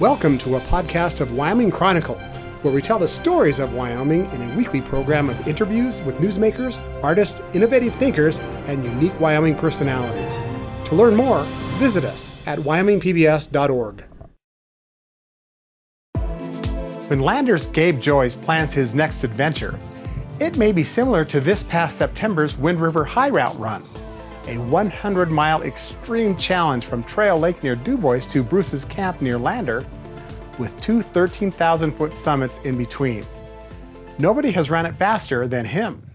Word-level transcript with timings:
Welcome 0.00 0.38
to 0.38 0.54
a 0.54 0.60
podcast 0.60 1.20
of 1.20 1.32
Wyoming 1.32 1.72
Chronicle, 1.72 2.14
where 2.62 2.72
we 2.72 2.80
tell 2.80 3.00
the 3.00 3.08
stories 3.08 3.58
of 3.58 3.74
Wyoming 3.74 4.30
in 4.30 4.42
a 4.42 4.56
weekly 4.56 4.80
program 4.80 5.28
of 5.28 5.48
interviews 5.48 6.02
with 6.02 6.18
newsmakers, 6.18 6.80
artists, 7.02 7.42
innovative 7.52 7.96
thinkers, 7.96 8.38
and 8.68 8.84
unique 8.84 9.18
Wyoming 9.18 9.56
personalities. 9.56 10.36
To 10.88 10.94
learn 10.94 11.16
more, 11.16 11.42
visit 11.80 12.04
us 12.04 12.30
at 12.46 12.60
wyomingpbs.org. 12.60 14.04
When 17.08 17.18
Lander's 17.18 17.66
Gabe 17.66 17.98
Joyce 17.98 18.36
plans 18.36 18.72
his 18.72 18.94
next 18.94 19.24
adventure, 19.24 19.76
it 20.38 20.56
may 20.56 20.70
be 20.70 20.84
similar 20.84 21.24
to 21.24 21.40
this 21.40 21.64
past 21.64 21.98
September's 21.98 22.56
Wind 22.56 22.80
River 22.80 23.04
High 23.04 23.30
Route 23.30 23.58
run, 23.58 23.82
a 24.48 24.58
100 24.58 25.30
mile 25.30 25.62
extreme 25.62 26.36
challenge 26.36 26.86
from 26.86 27.04
Trail 27.04 27.38
Lake 27.38 27.62
near 27.62 27.76
Dubois 27.76 28.26
to 28.26 28.42
Bruce's 28.42 28.84
Camp 28.84 29.20
near 29.20 29.38
Lander, 29.38 29.86
with 30.58 30.78
two 30.80 31.02
13,000 31.02 31.92
foot 31.92 32.12
summits 32.12 32.58
in 32.60 32.76
between. 32.76 33.24
Nobody 34.18 34.50
has 34.50 34.70
run 34.70 34.86
it 34.86 34.94
faster 34.94 35.46
than 35.46 35.64
him. 35.64 36.10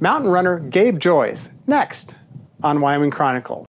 Mountain 0.00 0.30
runner 0.30 0.58
Gabe 0.58 0.98
Joyce, 0.98 1.50
next 1.66 2.16
on 2.62 2.80
Wyoming 2.80 3.10
Chronicle. 3.10 3.66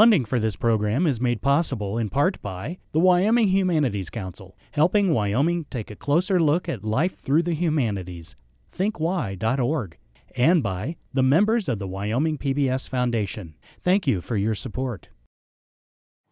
Funding 0.00 0.24
for 0.24 0.38
this 0.38 0.56
program 0.56 1.06
is 1.06 1.20
made 1.20 1.42
possible 1.42 1.98
in 1.98 2.08
part 2.08 2.40
by 2.40 2.78
the 2.92 2.98
Wyoming 2.98 3.48
Humanities 3.48 4.08
Council, 4.08 4.56
helping 4.70 5.12
Wyoming 5.12 5.66
take 5.68 5.90
a 5.90 5.94
closer 5.94 6.40
look 6.40 6.70
at 6.70 6.82
life 6.82 7.18
through 7.18 7.42
the 7.42 7.52
humanities, 7.52 8.34
thinkwhy.org, 8.74 9.98
and 10.34 10.62
by 10.62 10.96
the 11.12 11.22
members 11.22 11.68
of 11.68 11.78
the 11.78 11.86
Wyoming 11.86 12.38
PBS 12.38 12.88
Foundation. 12.88 13.56
Thank 13.82 14.06
you 14.06 14.22
for 14.22 14.38
your 14.38 14.54
support. 14.54 15.10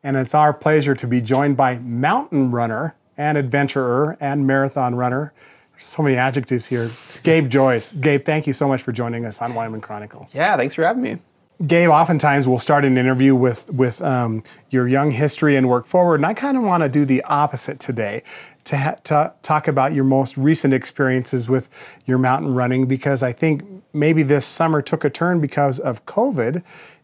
And 0.03 0.17
it's 0.17 0.35
our 0.35 0.55
pleasure 0.55 0.95
to 0.95 1.07
be 1.07 1.21
joined 1.21 1.59
by 1.59 1.77
mountain 1.77 2.51
runner 2.51 2.97
and 3.19 3.37
adventurer 3.37 4.17
and 4.19 4.47
marathon 4.47 4.95
runner. 4.95 5.35
So 5.79 6.03
many 6.03 6.17
adjectives 6.17 6.65
here. 6.65 6.91
Gabe 7.23 7.51
Joyce. 7.51 7.93
Gabe, 7.93 8.25
thank 8.25 8.47
you 8.47 8.55
so 8.55 8.67
much 8.67 8.81
for 8.83 8.93
joining 8.93 9.27
us 9.27 9.43
on 9.43 9.55
Wyoming 9.55 9.83
Chronicle. 9.83 10.27
Yeah, 10.33 10.57
thanks 10.57 10.75
for 10.75 10.85
having 10.85 11.03
me. 11.03 11.19
Gabe, 11.67 11.91
oftentimes 11.91 12.47
we'll 12.47 12.61
start 12.61 12.85
an 12.85 12.97
interview 12.97 13.35
with 13.35 13.69
with 13.69 14.01
um, 14.01 14.45
your 14.71 14.87
young 14.87 15.11
history 15.11 15.57
and 15.57 15.69
work 15.69 15.87
forward, 15.87 16.17
and 16.17 16.27
I 16.27 16.33
kind 16.33 16.57
of 16.57 16.63
want 16.63 16.85
to 16.85 16.89
do 16.89 17.05
the 17.05 17.21
opposite 17.25 17.81
today, 17.81 18.23
to, 18.65 18.77
ha- 18.77 18.97
to 19.05 19.33
talk 19.43 19.67
about 19.67 19.93
your 19.93 20.05
most 20.05 20.37
recent 20.37 20.73
experiences 20.73 21.49
with 21.49 21.69
your 22.07 22.19
mountain 22.19 22.55
running, 22.55 22.87
because 22.87 23.25
I 23.25 23.33
think 23.33 23.65
maybe 23.93 24.23
this 24.23 24.47
summer 24.47 24.81
took 24.81 25.05
a 25.05 25.11
turn 25.11 25.41
because 25.41 25.81
of 25.81 26.07
COVID, 26.07 26.63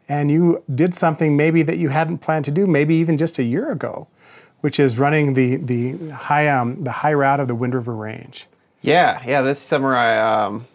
and 0.08 0.30
you 0.30 0.62
did 0.72 0.94
something 0.94 1.36
maybe 1.36 1.64
that 1.64 1.78
you 1.78 1.88
hadn't 1.88 2.18
planned 2.18 2.44
to 2.44 2.52
do, 2.52 2.64
maybe 2.64 2.94
even 2.94 3.18
just 3.18 3.38
a 3.40 3.42
year 3.42 3.72
ago, 3.72 4.06
which 4.60 4.78
is 4.78 5.00
running 5.00 5.34
the 5.34 5.56
the 5.56 6.10
high 6.10 6.46
um, 6.46 6.84
the 6.84 6.92
high 6.92 7.12
route 7.12 7.40
of 7.40 7.48
the 7.48 7.56
Wind 7.56 7.74
River 7.74 7.96
Range. 7.96 8.46
Yeah, 8.82 9.20
yeah. 9.26 9.42
This 9.42 9.58
summer 9.58 9.96
I 9.96 10.44
um, 10.44 10.66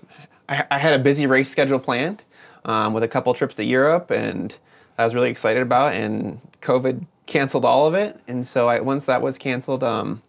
I, 0.50 0.66
I 0.70 0.80
had 0.80 1.00
a 1.00 1.02
busy 1.02 1.28
race 1.28 1.50
schedule 1.50 1.80
planned 1.80 2.24
um, 2.66 2.94
with 2.94 3.04
a 3.04 3.08
couple 3.08 3.34
trips 3.34 3.56
to 3.56 3.64
Europe, 3.64 4.12
and 4.12 4.56
I 4.98 5.06
was 5.06 5.16
really 5.16 5.30
excited 5.30 5.62
about. 5.62 5.94
And 5.94 6.42
COVID 6.62 7.06
canceled 7.26 7.66
all 7.66 7.88
of 7.88 7.94
it, 7.94 8.20
and 8.28 8.46
so 8.48 8.68
I, 8.70 8.80
once 8.80 9.06
that 9.06 9.22
was 9.22 9.38
canceled, 9.38 9.84
um, 9.84 10.22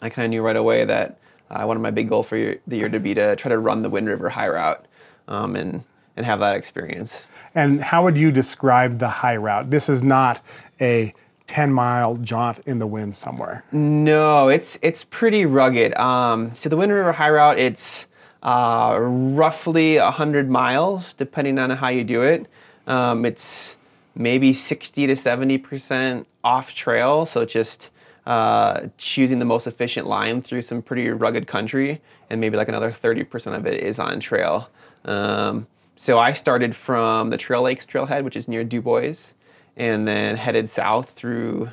I 0.00 0.08
kind 0.08 0.26
of 0.26 0.30
knew 0.30 0.42
right 0.42 0.56
away 0.56 0.84
that 0.84 1.18
uh, 1.50 1.64
one 1.64 1.76
of 1.76 1.82
my 1.82 1.90
big 1.90 2.08
goal 2.08 2.22
for 2.22 2.36
year, 2.36 2.60
the 2.66 2.78
year 2.78 2.88
to 2.88 2.98
be 2.98 3.14
to 3.14 3.36
try 3.36 3.48
to 3.48 3.58
run 3.58 3.82
the 3.82 3.90
Wind 3.90 4.08
River 4.08 4.30
High 4.30 4.48
Route, 4.48 4.86
um, 5.28 5.56
and 5.56 5.84
and 6.16 6.26
have 6.26 6.40
that 6.40 6.56
experience. 6.56 7.24
And 7.54 7.82
how 7.82 8.02
would 8.04 8.16
you 8.16 8.30
describe 8.30 8.98
the 8.98 9.08
high 9.08 9.36
route? 9.36 9.70
This 9.70 9.88
is 9.88 10.02
not 10.02 10.40
a 10.80 11.14
10 11.46 11.72
mile 11.72 12.16
jaunt 12.16 12.60
in 12.60 12.78
the 12.78 12.86
wind 12.86 13.14
somewhere. 13.14 13.64
No, 13.72 14.48
it's 14.48 14.78
it's 14.82 15.04
pretty 15.04 15.44
rugged. 15.44 15.94
Um, 15.94 16.52
so 16.54 16.68
the 16.68 16.76
Wind 16.76 16.92
River 16.92 17.12
High 17.12 17.30
Route, 17.30 17.58
it's 17.58 18.06
uh, 18.42 18.98
roughly 19.00 19.98
100 19.98 20.50
miles, 20.50 21.14
depending 21.14 21.58
on 21.58 21.70
how 21.70 21.88
you 21.88 22.04
do 22.04 22.22
it. 22.22 22.46
Um, 22.86 23.24
it's 23.24 23.76
maybe 24.14 24.52
60 24.52 25.06
to 25.06 25.14
70% 25.14 26.26
off 26.44 26.74
trail, 26.74 27.24
so 27.24 27.44
just 27.44 27.90
uh, 28.26 28.88
choosing 28.98 29.38
the 29.38 29.44
most 29.44 29.66
efficient 29.66 30.06
line 30.06 30.42
through 30.42 30.62
some 30.62 30.82
pretty 30.82 31.08
rugged 31.08 31.46
country, 31.46 32.00
and 32.30 32.40
maybe 32.40 32.56
like 32.56 32.68
another 32.68 32.92
30% 32.92 33.56
of 33.56 33.66
it 33.66 33.82
is 33.82 33.98
on 33.98 34.20
trail. 34.20 34.68
Um, 35.04 35.66
so 35.96 36.18
I 36.18 36.32
started 36.32 36.74
from 36.74 37.30
the 37.30 37.36
Trail 37.36 37.62
Lakes 37.62 37.86
trailhead, 37.86 38.24
which 38.24 38.36
is 38.36 38.48
near 38.48 38.64
Dubois, 38.64 39.32
and 39.76 40.06
then 40.06 40.36
headed 40.36 40.68
south 40.68 41.10
through 41.10 41.70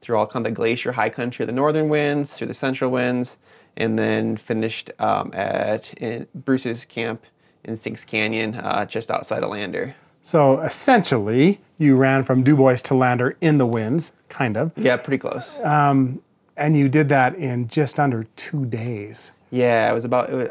through 0.00 0.16
all 0.16 0.26
kind 0.26 0.44
of 0.44 0.52
the 0.52 0.56
glacier 0.56 0.92
high 0.92 1.08
country, 1.08 1.46
the 1.46 1.52
northern 1.52 1.88
winds, 1.88 2.32
through 2.32 2.48
the 2.48 2.54
central 2.54 2.90
winds, 2.90 3.36
and 3.76 3.98
then 3.98 4.36
finished 4.36 4.90
um, 4.98 5.30
at 5.34 5.92
Bruce's 6.34 6.84
camp 6.84 7.24
in 7.64 7.76
Sinks 7.76 8.04
Canyon, 8.04 8.54
uh, 8.56 8.84
just 8.84 9.10
outside 9.10 9.42
of 9.42 9.50
Lander. 9.50 9.94
So 10.22 10.60
essentially, 10.60 11.60
you 11.78 11.96
ran 11.96 12.24
from 12.24 12.44
Dubois 12.44 12.82
to 12.82 12.94
Lander 12.94 13.36
in 13.40 13.58
the 13.58 13.66
winds, 13.66 14.12
kind 14.28 14.56
of. 14.56 14.72
Yeah, 14.76 14.96
pretty 14.96 15.18
close. 15.18 15.48
Um, 15.62 16.22
and 16.56 16.76
you 16.76 16.88
did 16.88 17.08
that 17.08 17.34
in 17.34 17.68
just 17.68 17.98
under 17.98 18.24
two 18.36 18.66
days. 18.66 19.32
Yeah, 19.50 19.90
it 19.90 19.94
was 19.94 20.04
about 20.04 20.30
it 20.30 20.34
was 20.34 20.48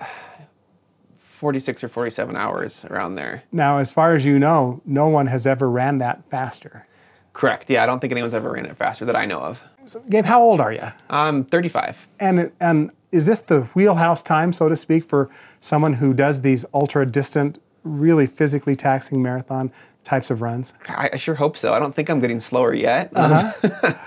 46 1.18 1.84
or 1.86 1.88
47 1.88 2.36
hours 2.36 2.86
around 2.86 3.16
there. 3.16 3.44
Now, 3.52 3.78
as 3.78 3.92
far 3.92 4.16
as 4.16 4.26
you 4.26 4.38
know, 4.38 4.82
no 4.86 5.08
one 5.08 5.28
has 5.28 5.48
ever 5.48 5.70
ran 5.70 5.98
that 5.98 6.30
faster. 6.30 6.86
Correct. 7.34 7.70
Yeah, 7.70 7.82
I 7.82 7.86
don't 7.86 8.00
think 8.00 8.12
anyone's 8.12 8.34
ever 8.34 8.52
ran 8.52 8.66
it 8.66 8.76
faster 8.78 9.06
that 9.06 9.16
I 9.16 9.26
know 9.26 9.40
of. 9.40 9.62
So, 9.86 10.02
Gabe, 10.10 10.26
how 10.26 10.42
old 10.42 10.60
are 10.60 10.74
you? 10.74 10.88
I'm 11.10 11.46
35. 11.46 11.98
And 12.20 12.52
and 12.60 12.92
is 13.12 13.26
this 13.26 13.42
the 13.42 13.62
wheelhouse 13.74 14.24
time, 14.24 14.54
so 14.54 14.70
to 14.70 14.76
speak, 14.76 15.04
for 15.04 15.30
someone 15.60 15.94
who 15.94 16.14
does 16.14 16.42
these 16.42 16.66
ultra 16.74 17.06
distant, 17.06 17.62
really 17.84 18.28
physically 18.28 18.76
taxing 18.76 19.22
marathon 19.22 19.72
types 20.04 20.30
of 20.30 20.42
runs? 20.42 20.74
I, 20.88 21.12
I 21.14 21.18
sure 21.18 21.36
hope 21.36 21.58
so. 21.58 21.74
I 21.74 21.80
don't 21.80 21.96
think 21.96 22.10
I'm 22.10 22.20
getting 22.20 22.40
slower 22.40 22.74
yet. 22.74 23.12
Uh-huh. 23.16 23.94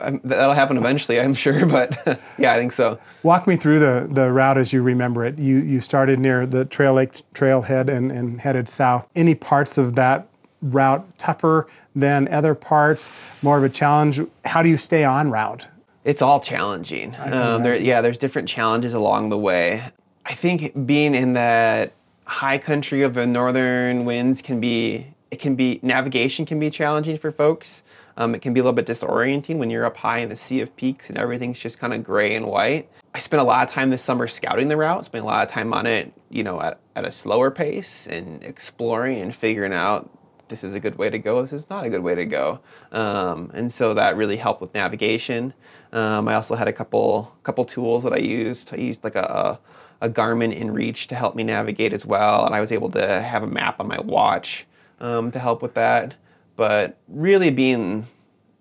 Um, 0.00 0.20
that'll 0.24 0.54
happen 0.54 0.76
eventually, 0.76 1.20
I'm 1.20 1.34
sure, 1.34 1.66
but 1.66 2.20
yeah, 2.38 2.52
I 2.52 2.56
think 2.56 2.72
so. 2.72 2.98
Walk 3.22 3.46
me 3.46 3.56
through 3.56 3.80
the, 3.80 4.08
the 4.10 4.30
route 4.30 4.58
as 4.58 4.72
you 4.72 4.82
remember 4.82 5.24
it. 5.24 5.38
You 5.38 5.56
you 5.58 5.80
started 5.80 6.18
near 6.18 6.46
the 6.46 6.64
Trail 6.64 6.94
Lake 6.94 7.22
trailhead 7.34 7.88
and, 7.88 8.12
and 8.12 8.40
headed 8.40 8.68
south. 8.68 9.08
Any 9.16 9.34
parts 9.34 9.78
of 9.78 9.94
that 9.96 10.28
route 10.62 11.18
tougher 11.18 11.66
than 11.94 12.28
other 12.28 12.54
parts? 12.54 13.10
More 13.42 13.58
of 13.58 13.64
a 13.64 13.68
challenge? 13.68 14.20
How 14.44 14.62
do 14.62 14.68
you 14.68 14.78
stay 14.78 15.04
on 15.04 15.30
route? 15.30 15.66
It's 16.08 16.22
all 16.22 16.40
challenging. 16.40 17.14
Um, 17.18 17.62
there, 17.62 17.78
yeah, 17.78 18.00
there's 18.00 18.16
different 18.16 18.48
challenges 18.48 18.94
along 18.94 19.28
the 19.28 19.36
way. 19.36 19.92
I 20.24 20.32
think 20.32 20.86
being 20.86 21.14
in 21.14 21.34
that 21.34 21.92
high 22.24 22.56
country 22.56 23.02
of 23.02 23.12
the 23.12 23.26
northern 23.26 24.06
winds 24.06 24.40
can 24.40 24.58
be 24.58 25.08
it 25.30 25.38
can 25.38 25.54
be 25.54 25.80
navigation 25.82 26.46
can 26.46 26.58
be 26.58 26.70
challenging 26.70 27.18
for 27.18 27.30
folks. 27.30 27.82
Um, 28.16 28.34
it 28.34 28.40
can 28.40 28.54
be 28.54 28.60
a 28.60 28.62
little 28.62 28.72
bit 28.72 28.86
disorienting 28.86 29.58
when 29.58 29.68
you're 29.68 29.84
up 29.84 29.98
high 29.98 30.20
in 30.20 30.32
a 30.32 30.36
sea 30.36 30.62
of 30.62 30.74
peaks 30.76 31.10
and 31.10 31.18
everything's 31.18 31.58
just 31.58 31.78
kind 31.78 31.92
of 31.92 32.02
gray 32.02 32.34
and 32.34 32.46
white. 32.46 32.88
I 33.14 33.18
spent 33.18 33.42
a 33.42 33.44
lot 33.44 33.68
of 33.68 33.70
time 33.70 33.90
this 33.90 34.02
summer 34.02 34.28
scouting 34.28 34.68
the 34.68 34.78
route, 34.78 35.04
spent 35.04 35.24
a 35.24 35.26
lot 35.26 35.46
of 35.46 35.52
time 35.52 35.74
on 35.74 35.84
it, 35.84 36.14
you 36.30 36.42
know, 36.42 36.58
at, 36.62 36.80
at 36.96 37.04
a 37.04 37.10
slower 37.10 37.50
pace 37.50 38.06
and 38.06 38.42
exploring 38.42 39.20
and 39.20 39.36
figuring 39.36 39.74
out 39.74 40.08
this 40.48 40.64
is 40.64 40.74
a 40.74 40.80
good 40.80 40.96
way 40.96 41.10
to 41.10 41.18
go, 41.18 41.42
this 41.42 41.52
is 41.52 41.68
not 41.70 41.84
a 41.84 41.90
good 41.90 42.02
way 42.02 42.14
to 42.14 42.24
go. 42.26 42.60
Um, 42.92 43.50
and 43.54 43.72
so 43.72 43.94
that 43.94 44.16
really 44.16 44.36
helped 44.36 44.60
with 44.60 44.74
navigation. 44.74 45.54
Um, 45.92 46.28
I 46.28 46.34
also 46.34 46.54
had 46.54 46.68
a 46.68 46.72
couple 46.72 47.34
couple 47.42 47.64
tools 47.64 48.02
that 48.04 48.12
I 48.12 48.18
used. 48.18 48.72
I 48.72 48.76
used 48.76 49.04
like 49.04 49.16
a, 49.16 49.58
a 50.00 50.08
Garmin 50.08 50.58
InReach 50.58 51.06
to 51.06 51.14
help 51.14 51.34
me 51.34 51.42
navigate 51.42 51.92
as 51.92 52.04
well, 52.04 52.46
and 52.46 52.54
I 52.54 52.60
was 52.60 52.72
able 52.72 52.90
to 52.90 53.22
have 53.22 53.42
a 53.42 53.46
map 53.46 53.80
on 53.80 53.88
my 53.88 54.00
watch 54.00 54.66
um, 55.00 55.30
to 55.30 55.38
help 55.38 55.62
with 55.62 55.74
that 55.74 56.14
but 56.58 56.98
really 57.06 57.50
being 57.50 58.08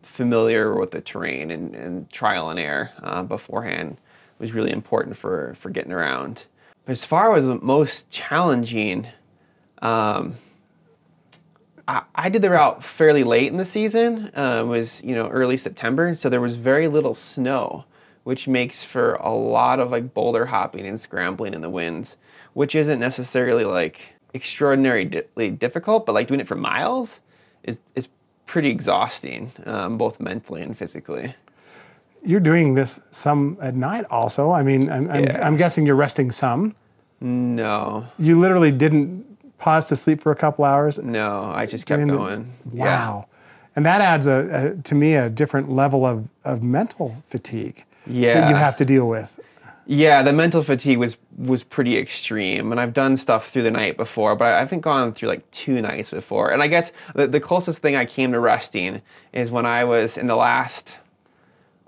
familiar 0.03 0.77
with 0.77 0.91
the 0.91 1.01
terrain 1.01 1.49
and, 1.49 1.73
and 1.73 2.09
trial 2.11 2.47
and 2.51 2.59
error 2.59 2.91
uh, 3.01 3.23
beforehand 3.23 3.97
was 4.37 4.53
really 4.53 4.71
important 4.71 5.17
for, 5.17 5.55
for 5.57 5.71
getting 5.71 5.91
around. 5.91 6.45
But 6.85 6.91
as 6.91 7.03
far 7.03 7.35
as 7.35 7.45
the 7.45 7.55
most 7.55 8.11
challenging, 8.11 9.07
um, 9.81 10.35
I, 11.87 12.03
I, 12.15 12.29
did 12.29 12.41
the 12.41 12.49
route 12.49 12.83
fairly 12.83 13.23
late 13.23 13.47
in 13.47 13.57
the 13.57 13.65
season. 13.65 14.31
Uh, 14.35 14.61
it 14.61 14.67
was 14.67 15.03
you 15.03 15.15
know 15.15 15.27
early 15.29 15.57
September, 15.57 16.13
so 16.13 16.29
there 16.29 16.41
was 16.41 16.55
very 16.55 16.87
little 16.87 17.13
snow, 17.13 17.85
which 18.23 18.47
makes 18.47 18.83
for 18.83 19.13
a 19.15 19.31
lot 19.31 19.79
of 19.79 19.91
like 19.91 20.13
boulder 20.13 20.47
hopping 20.47 20.85
and 20.85 20.99
scrambling 20.99 21.53
in 21.53 21.61
the 21.61 21.69
winds, 21.69 22.17
which 22.53 22.75
isn't 22.75 22.99
necessarily 22.99 23.63
like 23.63 24.15
extraordinarily 24.33 25.51
difficult, 25.51 26.05
but 26.05 26.13
like 26.13 26.27
doing 26.27 26.39
it 26.39 26.47
for 26.47 26.55
miles 26.55 27.19
is 27.63 27.79
is 27.95 28.07
pretty 28.45 28.69
exhausting, 28.69 29.51
um, 29.65 29.97
both 29.97 30.19
mentally 30.19 30.61
and 30.61 30.77
physically. 30.77 31.35
You're 32.23 32.39
doing 32.39 32.73
this 32.73 32.99
some 33.11 33.57
at 33.61 33.75
night 33.75 34.05
also. 34.09 34.51
I 34.51 34.63
mean, 34.63 34.89
I'm, 34.89 35.09
I'm, 35.11 35.23
Yeah. 35.23 35.45
I'm 35.45 35.55
guessing 35.55 35.85
you're 35.85 35.95
resting 35.95 36.31
some. 36.31 36.75
No, 37.19 38.05
You 38.19 38.39
literally 38.39 38.71
didn't 38.71 39.25
pause 39.59 39.87
to 39.89 39.95
sleep 39.95 40.21
for 40.21 40.31
a 40.31 40.35
couple 40.35 40.65
hours. 40.65 40.99
no, 40.99 41.51
I 41.53 41.65
just 41.65 41.85
kept 41.85 42.01
the- 42.05 42.07
going. 42.13 42.53
Wow. 42.71 43.27
And 43.75 43.85
that 43.85 44.01
adds 44.01 44.25
a, 44.27 44.73
a 44.77 44.81
to 44.83 44.95
me 44.95 45.13
a 45.15 45.29
different 45.29 45.71
level 45.71 46.05
of, 46.05 46.27
of 46.43 46.63
mental 46.63 47.23
fatigue 47.29 47.83
Yeah. 48.07 48.41
that 48.41 48.49
you 48.49 48.55
have 48.55 48.75
to 48.77 48.85
deal 48.85 49.07
with. 49.07 49.39
Yeah, 49.89 50.21
the 50.23 50.33
mental 50.33 50.63
fatigue 50.63 50.97
was 50.97 51.15
was 51.37 51.63
pretty 51.63 51.97
extreme, 51.97 52.71
and 52.71 52.81
I've 52.81 52.93
done 52.93 53.15
stuff 53.15 53.49
through 53.51 53.61
the 53.63 53.71
night 53.71 53.95
before, 53.95 54.35
but 54.35 54.45
I 54.53 54.59
haven't 54.59 54.81
gone 54.81 55.13
through 55.13 55.29
like 55.29 55.49
two 55.51 55.81
nights 55.81 56.09
before. 56.09 56.51
And 56.51 56.61
I 56.63 56.67
guess 56.67 56.91
the, 57.15 57.27
the 57.27 57.39
closest 57.39 57.79
thing 57.81 57.95
I 57.95 58.03
came 58.05 58.31
to 58.33 58.39
resting 58.39 59.01
is 59.31 59.49
when 59.51 59.65
I 59.65 59.83
was 59.85 60.17
in 60.17 60.27
the 60.27 60.35
last, 60.35 60.97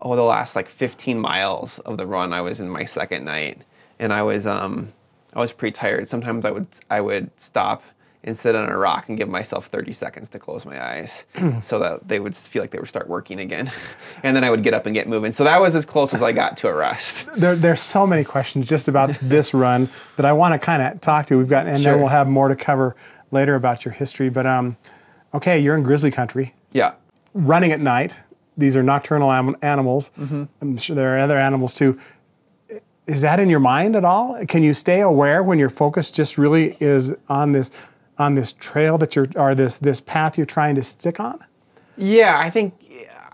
oh, 0.01 0.15
the 0.15 0.21
last 0.23 0.55
like 0.55 0.69
15 0.69 1.19
miles 1.19 1.79
of 1.79 1.97
the 1.97 2.05
run. 2.05 2.31
I 2.31 2.39
was 2.41 2.59
in 2.61 2.69
my 2.69 2.85
second 2.85 3.25
night, 3.25 3.63
and 3.97 4.13
I 4.13 4.21
was 4.21 4.45
um, 4.47 4.93
I 5.33 5.39
was 5.39 5.53
pretty 5.53 5.73
tired. 5.75 6.07
Sometimes 6.07 6.45
I 6.45 6.51
would 6.51 6.67
I 6.89 7.01
would 7.01 7.29
stop 7.37 7.83
and 8.21 8.37
sit 8.37 8.53
on 8.53 8.67
a 8.67 8.77
rock 8.77 9.07
and 9.07 9.17
give 9.17 9.29
myself 9.29 9.67
30 9.67 9.93
seconds 9.93 10.27
to 10.27 10.37
close 10.39 10.65
my 10.65 10.83
eyes 10.83 11.23
so 11.61 11.79
that 11.79 12.05
they 12.09 12.19
would 12.19 12.35
feel 12.35 12.61
like 12.61 12.71
they 12.71 12.77
would 12.77 12.89
start 12.89 13.07
working 13.07 13.39
again. 13.39 13.71
and 14.23 14.35
then 14.35 14.43
I 14.43 14.49
would 14.49 14.61
get 14.61 14.73
up 14.73 14.85
and 14.85 14.93
get 14.93 15.07
moving. 15.07 15.31
So 15.31 15.45
that 15.45 15.61
was 15.61 15.73
as 15.73 15.85
close 15.85 16.13
as 16.13 16.21
I 16.21 16.33
got 16.33 16.57
to 16.57 16.67
a 16.67 16.73
rest. 16.75 17.27
There, 17.37 17.55
there's 17.55 17.81
so 17.81 18.05
many 18.05 18.25
questions 18.25 18.67
just 18.67 18.89
about 18.89 19.15
this 19.21 19.53
run 19.53 19.89
that 20.17 20.25
I 20.25 20.33
want 20.33 20.51
to 20.53 20.59
kind 20.59 20.81
of 20.83 20.99
talk 20.99 21.27
to. 21.27 21.37
We've 21.37 21.47
got, 21.47 21.65
and 21.67 21.81
Sure. 21.81 21.93
then 21.93 21.99
we'll 22.01 22.09
have 22.09 22.27
more 22.27 22.49
to 22.49 22.57
cover 22.57 22.97
later 23.31 23.55
about 23.55 23.85
your 23.85 23.93
history. 23.93 24.29
But 24.29 24.45
um, 24.45 24.75
okay, 25.33 25.57
you're 25.57 25.77
in 25.77 25.83
grizzly 25.83 26.11
country, 26.11 26.53
Yeah. 26.73 26.93
running 27.33 27.71
at 27.71 27.79
night. 27.79 28.13
These 28.57 28.75
are 28.75 28.83
nocturnal 28.83 29.31
animals. 29.61 30.11
I'm 30.61 30.75
sure 30.75 30.93
there 30.93 31.15
are 31.15 31.19
other 31.19 31.37
animals 31.37 31.73
too. 31.73 31.97
Is 33.09 33.21
that 33.21 33.39
in 33.39 33.49
your 33.49 33.59
mind 33.59 33.95
at 33.95 34.05
all? 34.05 34.45
Can 34.45 34.61
you 34.61 34.75
stay 34.75 35.01
aware 35.01 35.41
when 35.41 35.57
your 35.57 35.69
focus 35.69 36.11
just 36.11 36.37
really 36.37 36.77
is 36.79 37.11
on 37.27 37.53
this 37.53 37.71
on 38.19 38.35
this 38.35 38.53
trail 38.53 38.99
that 38.99 39.15
you're 39.15 39.25
or 39.35 39.55
this 39.55 39.77
this 39.77 39.99
path 39.99 40.37
you're 40.37 40.45
trying 40.45 40.75
to 40.75 40.83
stick 40.83 41.19
on? 41.19 41.43
Yeah, 41.97 42.37
I 42.37 42.51
think 42.51 42.75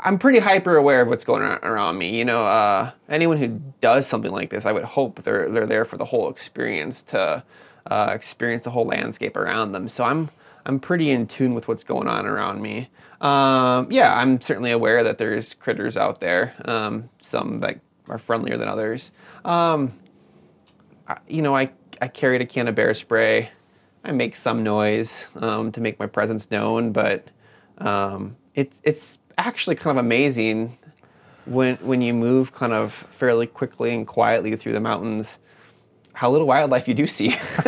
I'm 0.01 0.18
pretty 0.18 0.39
hyper 0.39 0.77
aware 0.77 1.01
of 1.01 1.10
what's 1.10 1.25
going 1.25 1.44
on 1.44 1.60
around 1.62 1.98
me. 1.98 2.18
You 2.18 2.24
know, 2.24 2.45
uh, 2.45 2.92
anyone 3.10 3.36
who 3.38 3.60
does 3.81 4.07
something 4.07 4.31
like 4.31 4.50
this, 4.50 4.66
I 4.66 4.72
would 4.72 4.86
hope 4.86 5.24
they're 5.24 5.50
they're 5.50 5.68
there 5.68 5.83
for 5.83 5.98
the 5.98 6.06
whole 6.06 6.30
experience 6.30 7.01
to 7.07 7.44
uh, 7.92 8.12
experience 8.13 8.63
the 8.63 8.71
whole 8.71 8.86
landscape 8.86 9.36
around 9.36 9.74
them. 9.74 9.89
So 9.89 10.06
I'm 10.06 10.30
I'm 10.66 10.80
pretty 10.80 11.12
in 11.12 11.28
tune 11.28 11.54
with 11.54 11.68
what's 11.68 11.83
going 11.83 12.07
on 12.07 12.25
around 12.25 12.62
me. 12.62 12.88
Um, 13.19 13.92
yeah, 13.92 14.16
I'm 14.16 14.39
certainly 14.39 14.71
aware 14.71 15.04
that 15.04 15.18
there's 15.18 15.54
critters 15.54 15.98
out 15.98 16.21
there. 16.21 16.54
Um, 16.63 17.10
some 17.19 17.60
that 17.60 17.81
are 18.07 18.18
friendlier 18.18 18.57
than 18.57 18.68
others. 18.68 19.12
Um, 19.45 19.94
I- 21.07 21.18
you 21.27 21.42
know, 21.42 21.56
I 21.56 21.69
I 22.01 22.07
carried 22.09 22.42
a 22.42 22.45
can 22.45 22.68
of 22.68 22.75
bear 22.75 22.94
spray. 22.94 23.50
I 24.03 24.12
make 24.12 24.36
some 24.36 24.63
noise 24.63 25.25
um, 25.36 25.71
to 25.71 25.81
make 25.81 25.97
my 26.00 26.06
presence 26.07 26.51
known, 26.51 26.92
but 26.92 27.30
um, 27.77 28.36
it's 28.53 28.81
it's 28.83 29.18
actually 29.38 29.75
kind 29.75 29.97
of 29.97 30.03
amazing 30.06 30.77
when 31.45 31.75
when 31.77 32.01
you 32.01 32.13
move 32.13 32.53
kind 32.53 32.74
of 32.74 32.92
fairly 32.94 33.47
quickly 33.47 33.94
and 33.94 34.06
quietly 34.06 34.56
through 34.56 34.74
the 34.74 34.80
mountains. 34.81 35.38
How 36.13 36.31
little 36.31 36.47
wildlife 36.47 36.88
you 36.88 36.94
do 36.94 37.07
see. 37.07 37.33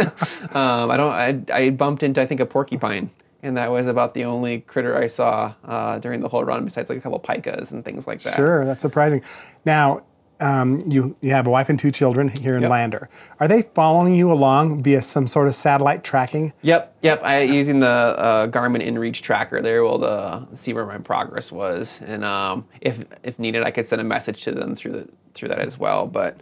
um, 0.52 0.90
I 0.92 0.96
don't. 0.98 1.12
I, 1.12 1.42
I 1.54 1.70
bumped 1.72 2.02
into 2.04 2.22
I 2.22 2.26
think 2.26 2.40
a 2.40 2.46
porcupine, 2.46 3.10
and 3.44 3.58
that 3.58 3.72
was 3.72 3.88
about 3.88 4.14
the 4.14 4.24
only 4.24 4.62
critter 4.62 4.98
I 4.98 5.08
saw 5.08 5.54
uh, 5.66 6.00
during 6.00 6.22
the 6.22 6.30
whole 6.30 6.44
run, 6.46 6.64
besides 6.66 6.90
like 6.90 6.98
a 6.98 7.02
couple 7.02 7.20
pikas 7.20 7.72
and 7.72 7.84
things 7.84 8.08
like 8.08 8.22
that. 8.22 8.36
Sure, 8.36 8.64
that's 8.66 8.82
surprising. 8.82 9.22
Now, 9.66 10.04
um, 10.40 10.80
you 10.88 11.16
you 11.22 11.32
have 11.32 11.48
a 11.48 11.50
wife 11.50 11.70
and 11.70 11.80
two 11.80 11.92
children 11.92 12.30
here 12.30 12.56
in 12.56 12.62
Yep. 12.64 12.72
Lander. 12.72 13.10
Are 13.40 13.48
they 13.48 13.64
following 13.64 14.14
you 14.14 14.32
along 14.32 14.84
via 14.84 15.02
some 15.02 15.28
sort 15.28 15.48
of 15.48 15.56
satellite 15.56 16.04
tracking? 16.04 16.54
Yep, 16.62 16.96
yep. 17.02 17.24
I 17.24 17.42
using 17.42 17.80
the 17.80 17.88
uh, 17.88 18.48
Garmin 18.48 18.86
InReach 18.86 19.22
tracker. 19.22 19.62
They're 19.62 19.84
able 19.84 20.00
to 20.00 20.48
see 20.56 20.74
where 20.74 20.86
my 20.86 20.98
progress 20.98 21.52
was, 21.52 22.00
and 22.06 22.24
um, 22.24 22.66
if 22.82 23.04
if 23.24 23.40
needed, 23.40 23.64
I 23.64 23.72
could 23.72 23.88
send 23.88 24.02
a 24.02 24.06
message 24.06 24.44
to 24.44 24.52
them 24.52 24.76
through 24.76 24.92
the 24.92 25.08
through 25.34 25.50
that 25.50 25.60
as 25.60 25.78
well. 25.78 26.06
But 26.08 26.40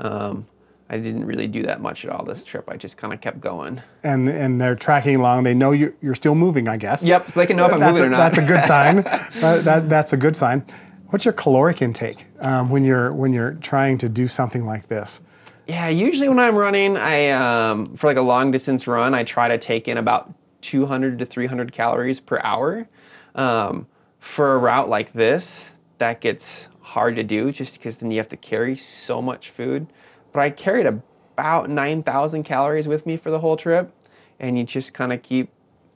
um, 0.00 0.46
I 0.88 0.98
didn't 0.98 1.24
really 1.24 1.48
do 1.48 1.64
that 1.64 1.80
much 1.80 2.04
at 2.04 2.12
all 2.12 2.24
this 2.24 2.44
trip. 2.44 2.68
I 2.68 2.76
just 2.76 2.96
kind 2.96 3.12
of 3.12 3.20
kept 3.20 3.40
going. 3.40 3.82
And 4.04 4.28
and 4.28 4.60
they're 4.60 4.76
tracking 4.76 5.16
along. 5.16 5.42
They 5.42 5.54
know 5.54 5.72
you 5.72 5.94
you're 6.00 6.14
still 6.14 6.34
moving, 6.36 6.68
I 6.68 6.76
guess. 6.76 7.02
Yep, 7.02 7.30
so 7.30 7.40
they 7.40 7.46
can 7.46 7.56
know 7.56 7.66
if 7.66 7.72
I'm 7.72 7.80
that's 7.80 7.92
moving 7.92 8.12
a, 8.12 8.16
or 8.16 8.18
not. 8.18 8.34
That's 8.34 8.38
a 8.38 8.46
good 8.46 8.62
sign. 8.62 8.96
that, 8.96 9.64
that, 9.64 9.88
that's 9.88 10.12
a 10.12 10.16
good 10.16 10.36
sign. 10.36 10.64
What's 11.10 11.24
your 11.24 11.34
caloric 11.34 11.82
intake 11.82 12.26
um, 12.40 12.68
when 12.68 12.84
you're 12.84 13.12
when 13.12 13.32
you're 13.32 13.54
trying 13.54 13.98
to 13.98 14.08
do 14.08 14.26
something 14.26 14.66
like 14.66 14.88
this? 14.88 15.20
Yeah, 15.66 15.88
usually 15.88 16.28
when 16.28 16.38
I'm 16.38 16.56
running, 16.56 16.96
I 16.96 17.30
um, 17.30 17.96
for 17.96 18.08
like 18.08 18.16
a 18.16 18.22
long 18.22 18.50
distance 18.50 18.86
run, 18.86 19.14
I 19.14 19.24
try 19.24 19.48
to 19.48 19.58
take 19.58 19.88
in 19.88 19.98
about 19.98 20.32
200 20.62 21.18
to 21.18 21.26
300 21.26 21.72
calories 21.72 22.20
per 22.20 22.40
hour. 22.42 22.88
Um, 23.34 23.86
for 24.18 24.54
a 24.54 24.58
route 24.58 24.88
like 24.88 25.12
this, 25.12 25.72
that 25.98 26.20
gets 26.20 26.68
hard 26.80 27.14
to 27.16 27.22
do 27.22 27.52
just 27.52 27.74
because 27.74 27.98
then 27.98 28.10
you 28.10 28.18
have 28.18 28.28
to 28.30 28.36
carry 28.36 28.76
so 28.76 29.22
much 29.22 29.50
food. 29.50 29.86
But 30.32 30.40
I 30.40 30.50
carried 30.50 30.86
about 30.86 31.70
9,000 31.70 32.42
calories 32.42 32.88
with 32.88 33.06
me 33.06 33.16
for 33.16 33.30
the 33.30 33.38
whole 33.38 33.56
trip, 33.56 33.92
and 34.40 34.58
you 34.58 34.64
just 34.64 34.92
kind 34.92 35.12
of 35.12 35.22
keep 35.22 35.50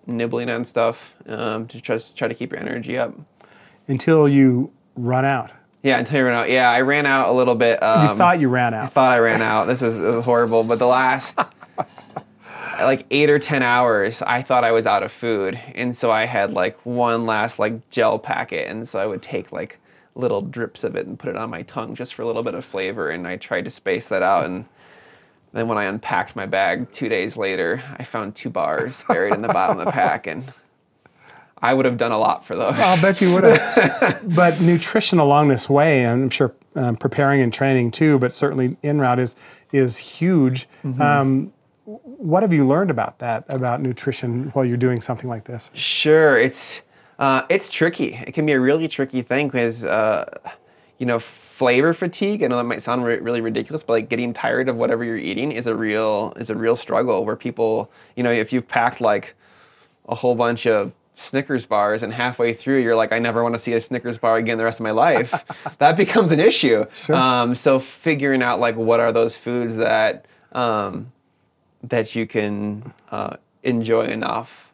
nibbling 0.07 0.49
on 0.49 0.65
stuff 0.65 1.15
um, 1.27 1.67
to 1.69 1.81
try, 1.81 1.99
try 1.99 2.29
to 2.29 2.35
keep 2.35 2.53
your 2.53 2.61
energy 2.61 2.97
up. 2.97 3.15
Until 3.89 4.29
you 4.29 4.73
run 4.97 5.25
out. 5.25 5.51
Yeah, 5.83 5.99
until 5.99 6.19
you 6.19 6.27
ran 6.27 6.35
out. 6.35 6.51
Yeah, 6.51 6.69
I 6.71 6.83
ran 6.83 7.07
out 7.07 7.31
a 7.31 7.33
little 7.33 7.55
bit. 7.55 7.83
Um, 7.83 8.11
You 8.11 8.17
thought 8.17 8.39
you 8.41 8.49
ran 8.49 8.75
out. 8.75 8.85
I 8.85 8.89
thought 8.89 9.13
I 9.13 9.19
ran 9.19 9.41
out. 9.41 9.65
This 9.67 9.81
is, 9.81 9.97
this 9.97 10.17
is 10.17 10.25
horrible. 10.25 10.63
But 10.63 10.79
the 10.79 10.87
last 10.87 11.39
like 12.81 13.07
eight 13.11 13.31
or 13.31 13.39
ten 13.39 13.63
hours, 13.63 14.23
I 14.23 14.43
thought 14.43 14.65
I 14.65 14.73
was 14.73 14.87
out 14.87 15.03
of 15.03 15.13
food, 15.13 15.59
and 15.75 15.97
so 15.97 16.11
I 16.11 16.27
had 16.27 16.53
like 16.53 16.79
one 16.85 17.27
last 17.27 17.59
like 17.59 17.89
gel 17.91 18.19
packet, 18.19 18.69
and 18.69 18.89
so 18.89 18.99
I 18.99 19.07
would 19.07 19.23
take 19.23 19.53
like 19.53 19.79
little 20.15 20.43
drips 20.43 20.85
of 20.85 20.97
it 20.97 21.07
and 21.07 21.19
put 21.19 21.31
it 21.31 21.37
on 21.37 21.51
my 21.51 21.63
tongue 21.63 21.95
just 21.95 22.15
for 22.15 22.23
a 22.23 22.27
little 22.27 22.43
bit 22.43 22.55
of 22.55 22.65
flavor, 22.65 23.09
and 23.11 23.27
I 23.27 23.37
tried 23.37 23.65
to 23.65 23.71
space 23.71 24.09
that 24.09 24.23
out, 24.23 24.45
and 24.45 24.67
then 25.53 25.67
when 25.69 25.79
I 25.79 25.85
unpacked 25.85 26.37
my 26.37 26.47
bag 26.47 26.93
two 26.93 27.09
days 27.09 27.37
later, 27.37 27.83
I 27.99 28.05
found 28.05 28.35
two 28.35 28.51
bars 28.51 29.03
buried 29.09 29.35
in 29.35 29.43
the 29.43 29.49
bottom 29.49 29.79
of 29.79 29.85
the 29.87 29.93
pack, 29.93 30.27
and 30.27 30.53
I 31.63 31.75
would 31.75 31.85
have 31.85 31.99
done 31.99 32.13
a 32.13 32.19
lot 32.19 32.45
for 32.45 32.57
those. 32.57 32.75
I'll 32.77 33.01
bet 33.03 33.21
you 33.21 33.35
would 33.35 33.45
have. 33.45 34.21
but 34.35 34.61
nutrition 34.61 35.19
along 35.19 35.49
this 35.49 35.69
way, 35.69 36.05
and 36.05 36.25
I'm 36.25 36.31
sure 36.31 36.55
um, 36.75 36.97
preparing 36.97 37.41
and 37.41 37.53
training 37.53 37.91
too, 37.91 38.19
but 38.19 38.33
certainly 38.33 38.77
en 38.83 38.99
route 38.99 39.19
is 39.19 39.37
is 39.73 39.99
huge. 39.99 40.69
Mm-hmm. 40.85 41.03
Um, 41.03 41.53
what 41.85 42.43
have 42.43 42.53
you 42.53 42.67
learned 42.67 42.91
about 42.91 43.19
that 43.19 43.45
about 43.49 43.81
nutrition 43.81 44.51
while 44.51 44.65
you're 44.65 44.77
doing 44.77 45.01
something 45.01 45.29
like 45.29 45.45
this? 45.45 45.71
Sure, 45.75 46.39
it's 46.39 46.83
uh, 47.19 47.43
it's 47.49 47.71
tricky. 47.71 48.15
It 48.27 48.33
can 48.33 48.47
be 48.47 48.53
a 48.53 48.61
really 48.61 48.89
tricky 48.89 49.23
thing 49.23 49.49
because 49.49 49.85
uh, 49.85 50.25
you 50.99 51.07
know 51.07 51.19
flavor 51.19 51.93
fatigue. 51.93 52.43
I 52.43 52.47
know 52.47 52.57
that 52.57 52.65
might 52.65 52.83
sound 52.83 53.05
re- 53.05 53.19
really 53.19 53.41
ridiculous, 53.41 53.83
but 53.83 53.95
like 53.95 54.09
getting 54.09 54.33
tired 54.33 54.69
of 54.69 54.77
whatever 54.77 55.05
you're 55.05 55.19
eating 55.19 55.53
is 55.53 55.67
a 55.67 55.75
real 55.75 56.33
is 56.37 56.49
a 56.49 56.55
real 56.55 56.77
struggle. 56.77 57.25
Where 57.25 57.37
people, 57.37 57.91
you 58.17 58.23
know, 58.23 58.31
if 58.31 58.53
you've 58.53 58.69
packed 58.69 59.01
like 59.01 59.35
a 60.09 60.15
whole 60.15 60.35
bunch 60.35 60.67
of 60.67 60.95
Snickers 61.21 61.67
bars 61.67 62.03
and 62.03 62.13
halfway 62.13 62.55
through 62.55 62.79
you're 62.79 62.97
like, 62.97 63.13
I 63.13 63.19
never 63.19 63.43
want 63.43 63.55
to 63.55 63.61
see 63.61 63.73
a 63.75 63.81
Snickers 63.81 64.19
bar 64.19 64.37
again 64.37 64.59
the 64.59 64.65
rest 64.65 64.81
of 64.81 64.85
my 64.85 64.91
life, 64.91 65.45
that 65.79 65.97
becomes 65.97 66.31
an 66.33 66.41
issue. 66.41 66.85
Um, 67.09 67.55
so 67.55 67.79
figuring 67.79 68.43
out 68.43 68.61
like 68.61 68.77
what 68.77 69.01
are 69.01 69.13
those 69.13 69.37
foods 69.37 69.77
that 69.77 70.27
um, 70.53 71.13
that 71.83 72.15
you 72.15 72.27
can 72.27 72.93
uh, 73.11 73.37
enjoy 73.63 74.07
enough 74.07 74.67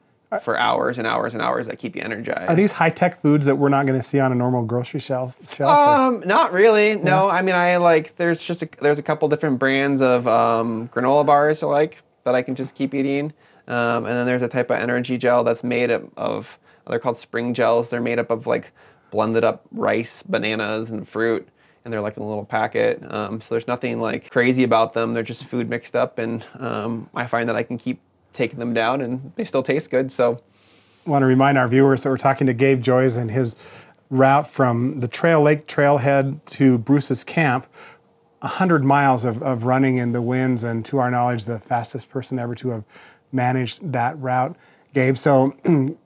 for 0.43 0.59
hours 0.59 0.99
and 0.99 1.07
hours 1.07 1.35
and 1.35 1.43
hours 1.43 1.67
that 1.67 1.79
keep 1.79 1.95
you 1.95 2.03
energized. 2.03 2.51
Are 2.51 2.57
these 2.57 2.73
high 2.73 2.91
tech 2.91 3.23
foods 3.23 3.47
that 3.47 3.57
we're 3.57 3.69
not 3.69 3.87
going 3.87 3.99
to 3.99 4.03
see 4.03 4.19
on 4.19 4.33
a 4.33 4.35
normal 4.35 4.65
grocery 4.65 4.99
shelf? 5.01 5.37
shelf 5.49 5.71
or- 5.71 5.95
Um, 6.17 6.23
not 6.27 6.53
really. 6.53 6.97
No, 6.97 7.29
I 7.29 7.43
mean, 7.43 7.55
I 7.55 7.77
like. 7.77 8.17
There's 8.17 8.43
just 8.43 8.63
a, 8.63 8.69
there's 8.81 8.99
a 8.99 9.03
couple 9.03 9.29
different 9.29 9.59
brands 9.61 10.01
of 10.01 10.27
um, 10.27 10.89
granola 10.89 11.25
bars 11.25 11.63
I 11.63 11.67
like 11.67 12.03
that 12.25 12.35
I 12.35 12.43
can 12.43 12.55
just 12.57 12.75
keep 12.75 12.93
eating, 12.93 13.33
um, 13.69 14.07
and 14.07 14.17
then 14.17 14.27
there's 14.27 14.43
a 14.43 14.49
type 14.49 14.71
of 14.71 14.79
energy 14.79 15.19
gel 15.19 15.45
that's 15.45 15.65
made 15.65 15.91
up 15.91 16.03
of. 16.17 16.59
They're 16.89 17.01
called 17.01 17.19
spring 17.19 17.53
gels. 17.53 17.91
They're 17.91 18.01
made 18.01 18.21
up 18.21 18.31
of 18.31 18.47
like 18.47 18.71
blended 19.11 19.43
up 19.43 19.65
rice, 19.73 20.23
bananas, 20.23 20.91
and 20.93 21.09
fruit, 21.09 21.49
and 21.85 21.93
they're 21.93 22.01
like 22.01 22.17
in 22.17 22.23
a 22.23 22.29
little 22.29 22.45
packet. 22.45 23.03
Um, 23.13 23.41
so 23.41 23.55
there's 23.55 23.67
nothing 23.67 24.01
like 24.01 24.31
crazy 24.31 24.63
about 24.63 24.93
them. 24.93 25.15
They're 25.15 25.25
just 25.25 25.45
food 25.45 25.69
mixed 25.69 25.97
up, 25.97 26.19
and 26.19 26.45
um, 26.59 27.11
I 27.15 27.27
find 27.27 27.49
that 27.49 27.57
I 27.57 27.65
can 27.65 27.77
keep 27.77 28.01
taking 28.33 28.59
them 28.59 28.73
down, 28.73 29.01
and 29.01 29.33
they 29.35 29.45
still 29.45 29.63
taste 29.63 29.91
good. 29.91 30.13
So 30.13 30.41
I 31.07 31.11
want 31.11 31.23
to 31.23 31.27
remind 31.27 31.59
our 31.59 31.67
viewers 31.67 32.03
that 32.03 32.11
we're 32.11 32.19
talking 32.19 32.47
to 32.47 32.53
Gabe 32.53 32.83
Joyce 32.83 33.17
and 33.17 33.31
his 33.31 33.57
route 34.11 34.49
from 34.49 35.01
the 35.01 35.09
Trail 35.09 35.41
Lake 35.41 35.67
trailhead 35.67 36.45
to 36.47 36.79
Bruce's 36.79 37.25
camp. 37.25 37.67
100 38.41 38.85
miles 38.85 39.25
of, 39.25 39.43
of 39.43 39.65
running 39.65 39.99
in 39.99 40.13
the 40.13 40.21
winds, 40.23 40.63
and 40.63 40.85
to 40.85 40.99
our 40.99 41.11
knowledge, 41.11 41.47
the 41.47 41.59
fastest 41.59 42.11
person 42.11 42.39
ever 42.39 42.55
to 42.55 42.69
have 42.69 42.85
managed 43.37 43.93
that 43.93 44.19
route. 44.19 44.57
Gabe, 44.95 45.17
so 45.17 45.55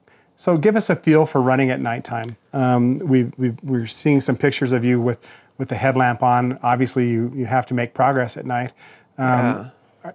So 0.41 0.57
give 0.57 0.75
us 0.75 0.89
a 0.89 0.97
feel 0.97 1.27
for 1.27 1.43
running 1.43 1.69
at 1.69 1.81
nighttime. 1.81 2.35
Um, 2.55 2.99
we, 3.01 3.25
we, 3.37 3.51
we're 3.63 3.87
seeing 3.87 4.23
some 4.23 4.39
pictures 4.39 4.73
of 4.73 4.87
you 4.87 4.99
with, 4.99 5.19
with 5.59 5.69
the 5.69 5.75
headlamp 5.75 6.23
on. 6.23 6.59
Obviously, 6.63 7.11
you, 7.11 7.31
you 7.37 7.45
have 7.45 7.67
to 7.67 7.75
make 7.75 7.93
progress 7.93 8.39
at 8.39 8.47
night. 8.47 8.73
Um, 9.19 9.71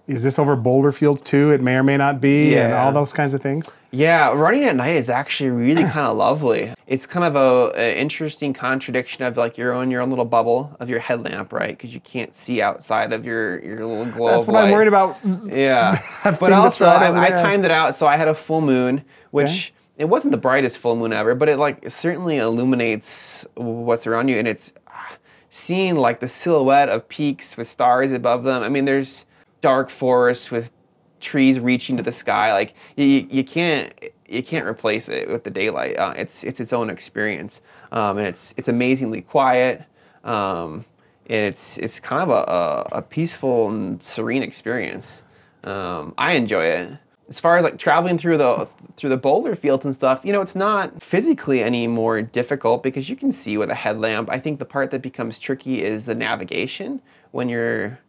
Is 0.08 0.24
this 0.24 0.40
over 0.40 0.56
boulder 0.56 0.92
fields 0.92 1.22
too? 1.22 1.52
It 1.52 1.62
may 1.62 1.76
or 1.76 1.84
may 1.84 1.96
not 1.98 2.20
be, 2.20 2.58
and 2.58 2.74
all 2.74 2.92
those 2.92 3.14
kinds 3.14 3.34
of 3.36 3.42
things. 3.42 3.72
Yeah, 3.92 4.32
running 4.34 4.64
at 4.64 4.76
night 4.76 4.96
is 4.96 5.10
actually 5.10 5.52
really 5.52 5.84
kind 5.96 6.06
of 6.08 6.18
lovely. 6.18 6.74
It's 6.88 7.06
kind 7.06 7.24
of 7.24 7.36
a, 7.36 7.72
a 7.80 8.00
interesting 8.00 8.52
contradiction 8.54 9.24
of 9.24 9.38
like 9.38 9.58
your 9.58 9.74
own 9.74 9.92
your 9.92 10.02
own 10.02 10.10
little 10.10 10.26
bubble 10.26 10.76
of 10.80 10.90
your 10.90 11.00
headlamp, 11.00 11.54
right? 11.54 11.70
Because 11.70 11.94
you 11.94 12.00
can't 12.00 12.36
see 12.36 12.62
outside 12.62 13.14
of 13.14 13.26
your 13.26 13.64
your 13.64 13.86
little 13.86 14.06
glow. 14.06 14.32
That's 14.32 14.48
what 14.48 14.56
I'm 14.64 14.72
worried 14.72 14.88
about. 14.88 15.20
Yeah, 15.46 16.02
but 16.40 16.52
also 16.52 16.88
right 16.88 17.14
I, 17.14 17.26
I 17.28 17.30
timed 17.30 17.64
it 17.64 17.72
out, 17.72 17.96
so 17.96 18.08
I 18.08 18.18
had 18.18 18.28
a 18.28 18.36
full 18.36 18.62
moon, 18.62 19.04
which 19.32 19.46
Okay. 19.50 19.72
it 19.98 20.06
wasn't 20.06 20.32
the 20.32 20.38
brightest 20.40 20.80
full 20.80 20.96
moon 20.96 21.14
ever, 21.14 21.36
but 21.36 21.48
it 21.48 21.58
like 21.60 21.90
certainly 21.92 22.38
illuminates 22.38 23.46
what's 23.56 24.08
around 24.08 24.30
you, 24.30 24.38
and 24.40 24.48
it's 24.48 24.74
ah, 24.88 25.12
seeing 25.50 25.96
like 25.96 26.20
the 26.22 26.30
silhouette 26.30 26.90
of 26.90 27.08
peaks 27.08 27.56
with 27.56 27.68
stars 27.70 28.12
above 28.12 28.44
them. 28.44 28.64
I 28.64 28.70
mean, 28.70 28.86
there's 28.86 29.26
dark 29.62 29.90
forests 29.90 30.52
with 30.52 30.72
trees 31.20 31.60
reaching 31.60 31.98
to 31.98 32.04
the 32.04 32.12
sky. 32.12 32.54
Like 32.54 32.76
you, 32.96 33.06
you 33.06 33.28
you 33.32 33.44
can't 33.44 33.94
you 34.28 34.44
can't 34.44 34.66
replace 34.66 35.10
it 35.10 35.30
with 35.30 35.44
the 35.44 35.50
daylight. 35.50 35.98
Uh, 35.98 36.14
it's 36.16 36.44
it's 36.44 36.60
its 36.60 36.74
own 36.74 36.90
experience, 36.90 37.62
um, 37.92 38.18
and 38.18 38.28
it's 38.28 38.54
it's 38.58 38.68
amazingly 38.68 39.22
quiet. 39.22 39.84
Um, 40.24 40.86
and 41.28 41.46
it's 41.46 41.78
it's 41.78 42.00
kind 42.00 42.22
of 42.22 42.30
a, 42.30 42.52
a, 42.52 43.00
a 43.00 43.02
peaceful 43.02 43.70
and 43.70 44.02
serene 44.02 44.44
experience. 44.44 45.24
Um, 45.64 46.14
I 46.18 46.34
enjoy 46.34 46.66
it. 46.66 46.92
As 47.28 47.40
far 47.40 47.58
as 47.58 47.64
like 47.64 47.80
traveling 47.80 48.20
through 48.20 48.38
the 48.38 48.68
through 48.98 49.10
the 49.10 49.18
boulder 49.18 49.56
fields 49.56 49.86
and 49.86 49.96
stuff, 49.96 50.24
you 50.24 50.32
know, 50.32 50.42
it's 50.42 50.56
not 50.56 51.02
physically 51.02 51.64
any 51.64 51.88
more 51.88 52.22
difficult 52.22 52.84
because 52.84 53.10
you 53.10 53.16
can 53.16 53.32
see 53.32 53.58
with 53.58 53.72
a 53.72 53.76
headlamp. 53.76 54.30
I 54.30 54.40
think 54.40 54.60
the 54.60 54.66
part 54.66 54.92
that 54.92 55.02
becomes 55.02 55.40
tricky 55.40 55.84
is 55.84 56.06
the 56.06 56.14
navigation 56.14 57.02
when 57.32 57.50
you're 57.50 58.00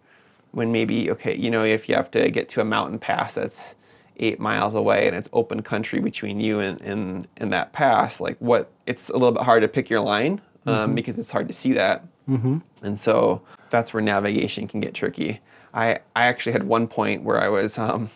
when 0.56 0.72
maybe 0.72 1.10
okay, 1.10 1.36
you 1.36 1.50
know, 1.50 1.62
if 1.64 1.86
you 1.86 1.94
have 1.94 2.10
to 2.12 2.30
get 2.30 2.48
to 2.48 2.62
a 2.62 2.64
mountain 2.64 2.98
pass 2.98 3.34
that's 3.34 3.74
eight 4.16 4.40
miles 4.40 4.74
away 4.74 5.06
and 5.06 5.14
it's 5.14 5.28
open 5.34 5.62
country 5.62 6.00
between 6.00 6.40
you 6.40 6.60
and 6.60 6.80
and, 6.80 7.28
and 7.36 7.52
that 7.52 7.74
pass, 7.74 8.20
like 8.20 8.36
what 8.38 8.70
it's 8.86 9.10
a 9.10 9.12
little 9.12 9.32
bit 9.32 9.42
hard 9.42 9.60
to 9.60 9.68
pick 9.68 9.90
your 9.90 10.00
line 10.00 10.40
um, 10.64 10.94
because 10.94 11.18
it's 11.18 11.30
hard 11.30 11.46
to 11.48 11.54
see 11.54 11.74
that. 11.74 12.04
And 12.82 12.98
so 12.98 13.42
that's 13.70 13.92
where 13.94 14.02
navigation 14.02 14.66
can 14.66 14.80
get 14.80 14.94
tricky. 14.94 15.40
I, 15.74 15.98
I 16.16 16.24
actually 16.24 16.52
had 16.52 16.64
one 16.64 16.88
point 16.88 17.22
where 17.22 17.38
I 17.40 17.48
was 17.48 17.76
um, 17.76 18.08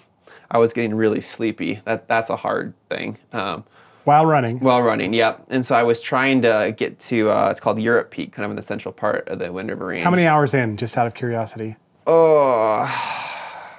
I 0.50 0.56
was 0.58 0.72
getting 0.72 0.94
really 0.94 1.20
sleepy. 1.20 1.80
That 1.84 2.08
that's 2.08 2.30
a 2.30 2.36
hard 2.36 2.72
thing. 2.88 3.18
Um, 3.32 3.64
While 4.04 4.24
running, 4.24 4.60
while 4.60 4.80
running, 4.82 5.12
yep. 5.12 5.44
And 5.50 5.64
so 5.66 5.74
I 5.76 5.82
was 5.82 6.00
trying 6.00 6.40
to 6.42 6.74
get 6.76 6.98
to 7.10 7.30
uh, 7.30 7.48
it's 7.50 7.60
called 7.60 7.78
Europe 7.78 8.10
Peak, 8.10 8.32
kind 8.32 8.44
of 8.44 8.50
in 8.50 8.56
the 8.56 8.62
central 8.62 8.92
part 8.92 9.28
of 9.28 9.38
the 9.38 9.52
Wind 9.52 9.68
River 9.68 9.86
Range. 9.88 10.02
how 10.02 10.10
many 10.10 10.26
hours 10.26 10.54
in, 10.54 10.78
just 10.78 10.96
out 10.96 11.06
of 11.06 11.12
curiosity? 11.14 11.76
Oh, 12.06 12.86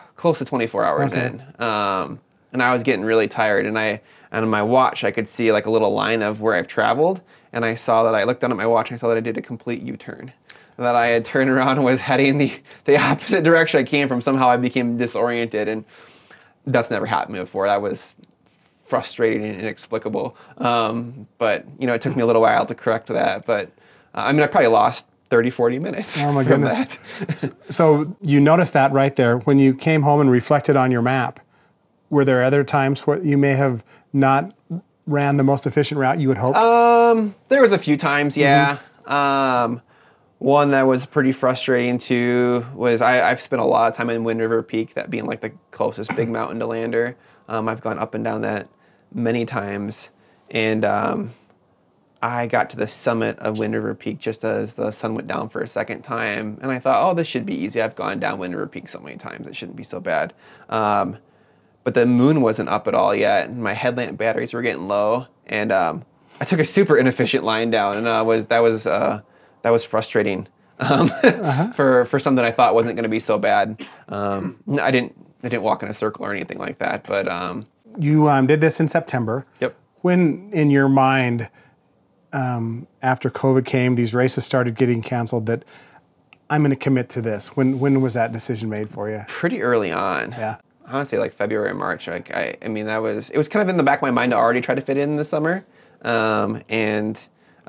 close 0.15 0.37
to 0.39 0.45
24 0.45 0.85
hours 0.85 1.11
Okay. 1.11 1.27
in. 1.27 1.43
Um, 1.63 2.19
and 2.53 2.61
I 2.61 2.73
was 2.73 2.83
getting 2.83 3.03
really 3.05 3.27
tired, 3.27 3.65
and 3.65 3.77
I 3.79 4.01
and 4.31 4.43
on 4.43 4.49
my 4.49 4.61
watch 4.61 5.03
I 5.03 5.11
could 5.11 5.27
see 5.27 5.51
like 5.51 5.65
a 5.65 5.71
little 5.71 5.93
line 5.93 6.21
of 6.21 6.41
where 6.41 6.55
I've 6.55 6.67
traveled, 6.67 7.21
and 7.53 7.63
I 7.65 7.75
saw 7.75 8.03
that 8.03 8.15
I 8.15 8.23
looked 8.23 8.41
down 8.41 8.51
at 8.51 8.57
my 8.57 8.65
watch 8.65 8.89
and 8.89 8.97
I 8.97 8.99
saw 8.99 9.07
that 9.09 9.17
I 9.17 9.21
did 9.21 9.37
a 9.37 9.41
complete 9.41 9.81
U-turn. 9.81 10.31
That 10.77 10.95
I 10.95 11.07
had 11.07 11.25
turned 11.25 11.49
around 11.49 11.77
and 11.77 11.83
was 11.83 12.01
heading 12.01 12.37
the, 12.39 12.53
the 12.85 12.97
opposite 13.01 13.43
direction 13.43 13.79
I 13.79 13.83
came 13.83 14.07
from. 14.07 14.19
Somehow 14.21 14.49
I 14.49 14.57
became 14.57 14.97
disoriented, 14.97 15.67
and 15.67 15.85
that's 16.65 16.89
never 16.89 17.05
happened 17.05 17.37
before. 17.37 17.67
That 17.67 17.81
was 17.81 18.15
frustrating 18.85 19.43
and 19.45 19.59
inexplicable. 19.59 20.35
Um, 20.57 21.27
but 21.37 21.65
you 21.79 21.87
know, 21.87 21.93
it 21.93 22.01
took 22.01 22.15
me 22.15 22.23
a 22.23 22.25
little 22.25 22.41
while 22.41 22.65
to 22.65 22.75
correct 22.75 23.07
that. 23.07 23.45
But 23.45 23.67
uh, 24.15 24.21
I 24.21 24.31
mean, 24.33 24.41
I 24.41 24.47
probably 24.47 24.67
lost 24.69 25.05
30, 25.31 25.50
40 25.50 25.79
minutes. 25.79 26.21
Oh 26.21 26.33
my 26.33 26.43
goodness. 26.43 26.75
that. 26.75 27.55
So 27.69 28.15
you 28.21 28.41
noticed 28.41 28.73
that 28.73 28.91
right 28.91 29.15
there 29.15 29.38
when 29.39 29.57
you 29.57 29.73
came 29.73 30.01
home 30.01 30.19
and 30.19 30.29
reflected 30.29 30.75
on 30.75 30.91
your 30.91 31.01
map. 31.01 31.39
Were 32.09 32.25
there 32.25 32.43
other 32.43 32.65
times 32.65 33.07
where 33.07 33.17
you 33.23 33.38
may 33.38 33.53
have 33.53 33.81
not 34.11 34.53
ran 35.07 35.38
the 35.38 35.43
most 35.43 35.65
efficient 35.65 36.00
route 36.00 36.19
you 36.19 36.27
had 36.27 36.38
hoped? 36.38 36.57
Um, 36.57 37.33
there 37.47 37.61
was 37.61 37.71
a 37.71 37.77
few 37.77 37.95
times, 37.95 38.35
yeah. 38.35 38.79
Mm-hmm. 39.07 39.13
Um, 39.13 39.81
one 40.39 40.71
that 40.71 40.85
was 40.85 41.05
pretty 41.05 41.31
frustrating 41.31 41.97
too 41.97 42.65
was 42.73 43.01
I, 43.01 43.29
I've 43.29 43.39
spent 43.39 43.61
a 43.61 43.65
lot 43.65 43.89
of 43.89 43.95
time 43.95 44.09
in 44.09 44.25
Wind 44.25 44.41
River 44.41 44.61
Peak, 44.61 44.95
that 44.95 45.09
being 45.09 45.25
like 45.25 45.39
the 45.39 45.53
closest 45.71 46.13
big 46.15 46.27
mountain 46.27 46.59
to 46.59 46.65
Lander. 46.65 47.15
Um, 47.47 47.69
I've 47.69 47.79
gone 47.79 47.97
up 47.97 48.15
and 48.15 48.23
down 48.23 48.41
that 48.41 48.67
many 49.13 49.45
times, 49.45 50.09
and 50.50 50.83
um, 50.83 51.31
I 52.21 52.45
got 52.45 52.69
to 52.71 52.77
the 52.77 52.87
summit 52.87 53.39
of 53.39 53.57
Wind 53.57 53.73
River 53.73 53.95
Peak 53.95 54.19
just 54.19 54.43
as 54.43 54.75
the 54.75 54.91
sun 54.91 55.15
went 55.15 55.27
down 55.27 55.49
for 55.49 55.61
a 55.61 55.67
second 55.67 56.03
time, 56.03 56.59
and 56.61 56.71
I 56.71 56.77
thought, 56.77 57.09
oh, 57.09 57.15
this 57.15 57.27
should 57.27 57.45
be 57.45 57.55
easy. 57.55 57.81
I've 57.81 57.95
gone 57.95 58.19
down 58.19 58.37
Wind 58.37 58.53
River 58.53 58.67
Peak 58.67 58.89
so 58.89 58.99
many 58.99 59.17
times; 59.17 59.47
it 59.47 59.55
shouldn't 59.55 59.77
be 59.77 59.83
so 59.83 59.99
bad. 59.99 60.33
Um, 60.69 61.17
but 61.83 61.95
the 61.95 62.05
moon 62.05 62.41
wasn't 62.41 62.69
up 62.69 62.87
at 62.87 62.93
all 62.93 63.15
yet, 63.15 63.49
and 63.49 63.63
my 63.63 63.73
headlamp 63.73 64.17
batteries 64.19 64.53
were 64.53 64.61
getting 64.61 64.87
low, 64.87 65.27
and 65.47 65.71
um, 65.71 66.05
I 66.39 66.45
took 66.45 66.59
a 66.59 66.63
super 66.63 66.95
inefficient 66.95 67.43
line 67.43 67.71
down, 67.71 67.97
and 67.97 68.07
uh, 68.07 68.23
was 68.25 68.45
that 68.47 68.59
was 68.59 68.85
uh, 68.85 69.21
that 69.63 69.71
was 69.71 69.83
frustrating 69.83 70.47
um, 70.79 71.09
for 71.73 72.05
for 72.05 72.19
something 72.19 72.45
I 72.45 72.51
thought 72.51 72.75
wasn't 72.75 72.95
going 72.95 73.03
to 73.03 73.09
be 73.09 73.19
so 73.19 73.39
bad. 73.39 73.85
Um, 74.09 74.57
I 74.79 74.91
didn't 74.91 75.15
I 75.43 75.49
didn't 75.49 75.63
walk 75.63 75.81
in 75.81 75.89
a 75.89 75.93
circle 75.93 76.25
or 76.25 76.33
anything 76.33 76.59
like 76.59 76.77
that, 76.77 77.03
but 77.07 77.27
um, 77.27 77.65
you 77.97 78.29
um, 78.29 78.45
did 78.47 78.61
this 78.61 78.79
in 78.79 78.87
September. 78.87 79.45
yep. 79.59 79.75
When 80.01 80.49
in 80.51 80.71
your 80.71 80.89
mind, 80.89 81.49
um, 82.33 82.88
after 83.01 83.29
COVID 83.29 83.65
came, 83.65 83.95
these 83.95 84.13
races 84.13 84.45
started 84.45 84.75
getting 84.75 85.01
canceled. 85.01 85.45
That 85.45 85.65
I'm 86.50 86.61
going 86.61 86.71
to 86.71 86.75
commit 86.75 87.09
to 87.09 87.21
this. 87.21 87.55
When 87.55 87.79
when 87.79 88.01
was 88.01 88.13
that 88.13 88.31
decision 88.31 88.69
made 88.69 88.89
for 88.89 89.09
you? 89.09 89.23
pretty 89.27 89.61
early 89.61 89.91
on. 89.91 90.31
Yeah. 90.31 90.57
I 90.85 90.95
want 90.95 91.07
to 91.07 91.15
say 91.15 91.19
like 91.19 91.33
February, 91.33 91.73
March. 91.73 92.07
Like 92.07 92.31
I, 92.31 92.57
I 92.61 92.67
mean, 92.67 92.85
that 92.88 92.97
was 92.97 93.29
it 93.29 93.38
was 93.38 93.47
kind 93.47 93.63
of 93.63 93.69
in 93.69 93.77
the 93.77 93.83
back 93.83 94.00
of 94.00 94.03
my 94.03 94.11
mind 94.11 94.31
to 94.31 94.38
already 94.38 94.61
try 94.61 94.75
to 94.75 94.81
fit 94.81 94.97
in 94.97 95.15
the 95.15 95.23
summer. 95.23 95.65
Um, 96.01 96.61
and 96.67 97.19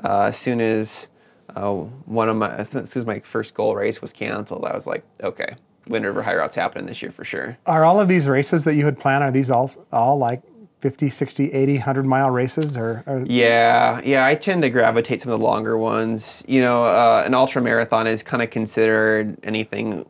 uh, 0.03 0.23
as 0.23 0.37
soon 0.37 0.59
as 0.59 1.07
uh, 1.55 1.71
one 1.71 2.29
of 2.29 2.35
my 2.35 2.53
as 2.55 2.69
soon 2.69 2.83
as 2.83 3.05
my 3.05 3.19
first 3.19 3.53
goal 3.53 3.75
race 3.75 4.01
was 4.01 4.11
canceled, 4.11 4.65
I 4.65 4.75
was 4.75 4.85
like, 4.85 5.05
okay, 5.21 5.55
Wind 5.87 6.05
River 6.05 6.21
High 6.21 6.35
Route's 6.35 6.55
happening 6.55 6.85
this 6.85 7.01
year 7.01 7.11
for 7.11 7.23
sure. 7.23 7.57
Are 7.65 7.85
all 7.85 7.99
of 7.99 8.07
these 8.07 8.27
races 8.27 8.63
that 8.65 8.75
you 8.75 8.85
had 8.85 8.99
planned? 8.99 9.23
Are 9.23 9.31
these 9.31 9.51
all 9.51 9.71
all 9.91 10.17
like 10.17 10.41
50, 10.83 11.09
60, 11.09 11.53
80, 11.53 11.73
100 11.75 12.05
mile 12.05 12.29
races, 12.29 12.75
or, 12.75 13.05
or 13.07 13.23
Yeah, 13.25 14.01
yeah, 14.03 14.25
I 14.25 14.35
tend 14.35 14.63
to 14.63 14.69
gravitate 14.69 15.21
some 15.21 15.31
of 15.31 15.39
the 15.39 15.45
longer 15.45 15.77
ones. 15.77 16.43
You 16.45 16.59
know, 16.59 16.83
uh, 16.83 17.23
an 17.25 17.33
ultra 17.33 17.61
marathon 17.61 18.05
is 18.05 18.21
kind 18.21 18.43
of 18.43 18.49
considered 18.49 19.37
anything. 19.43 20.05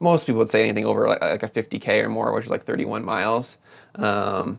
Most 0.00 0.26
people 0.26 0.40
would 0.40 0.50
say 0.50 0.64
anything 0.64 0.84
over 0.84 1.06
like, 1.06 1.20
like 1.20 1.44
a 1.44 1.48
50k 1.48 2.02
or 2.02 2.08
more, 2.08 2.32
which 2.32 2.46
is 2.46 2.50
like 2.50 2.64
31 2.64 3.04
miles. 3.04 3.58
Um, 3.94 4.58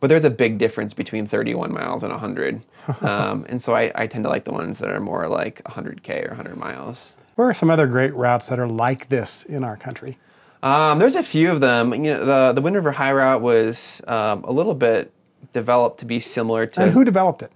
but 0.00 0.08
there's 0.08 0.26
a 0.26 0.30
big 0.30 0.58
difference 0.58 0.92
between 0.92 1.26
31 1.26 1.72
miles 1.72 2.02
and 2.02 2.12
100, 2.12 2.60
um, 3.00 3.46
and 3.48 3.62
so 3.62 3.74
I, 3.74 3.90
I 3.94 4.06
tend 4.06 4.24
to 4.24 4.28
like 4.28 4.44
the 4.44 4.52
ones 4.52 4.80
that 4.80 4.90
are 4.90 5.00
more 5.00 5.28
like 5.28 5.64
100k 5.64 6.26
or 6.26 6.28
100 6.28 6.58
miles. 6.58 6.98
where 7.36 7.48
are 7.48 7.54
some 7.54 7.70
other 7.70 7.86
great 7.86 8.14
routes 8.14 8.48
that 8.48 8.58
are 8.58 8.68
like 8.68 9.08
this 9.08 9.44
in 9.44 9.64
our 9.64 9.78
country? 9.78 10.18
Um, 10.62 10.98
there's 10.98 11.16
a 11.16 11.22
few 11.22 11.50
of 11.50 11.60
them. 11.60 11.92
You 11.92 12.12
know, 12.12 12.24
the 12.24 12.52
the 12.54 12.60
Wind 12.60 12.76
River 12.76 12.92
High 12.92 13.12
Route 13.12 13.40
was 13.40 14.02
um, 14.06 14.44
a 14.44 14.52
little 14.52 14.74
bit 14.74 15.12
developed 15.52 16.00
to 16.00 16.04
be 16.04 16.20
similar 16.20 16.66
to 16.66 16.82
And 16.82 16.92
who 16.92 17.04
developed 17.04 17.42
it? 17.42 17.52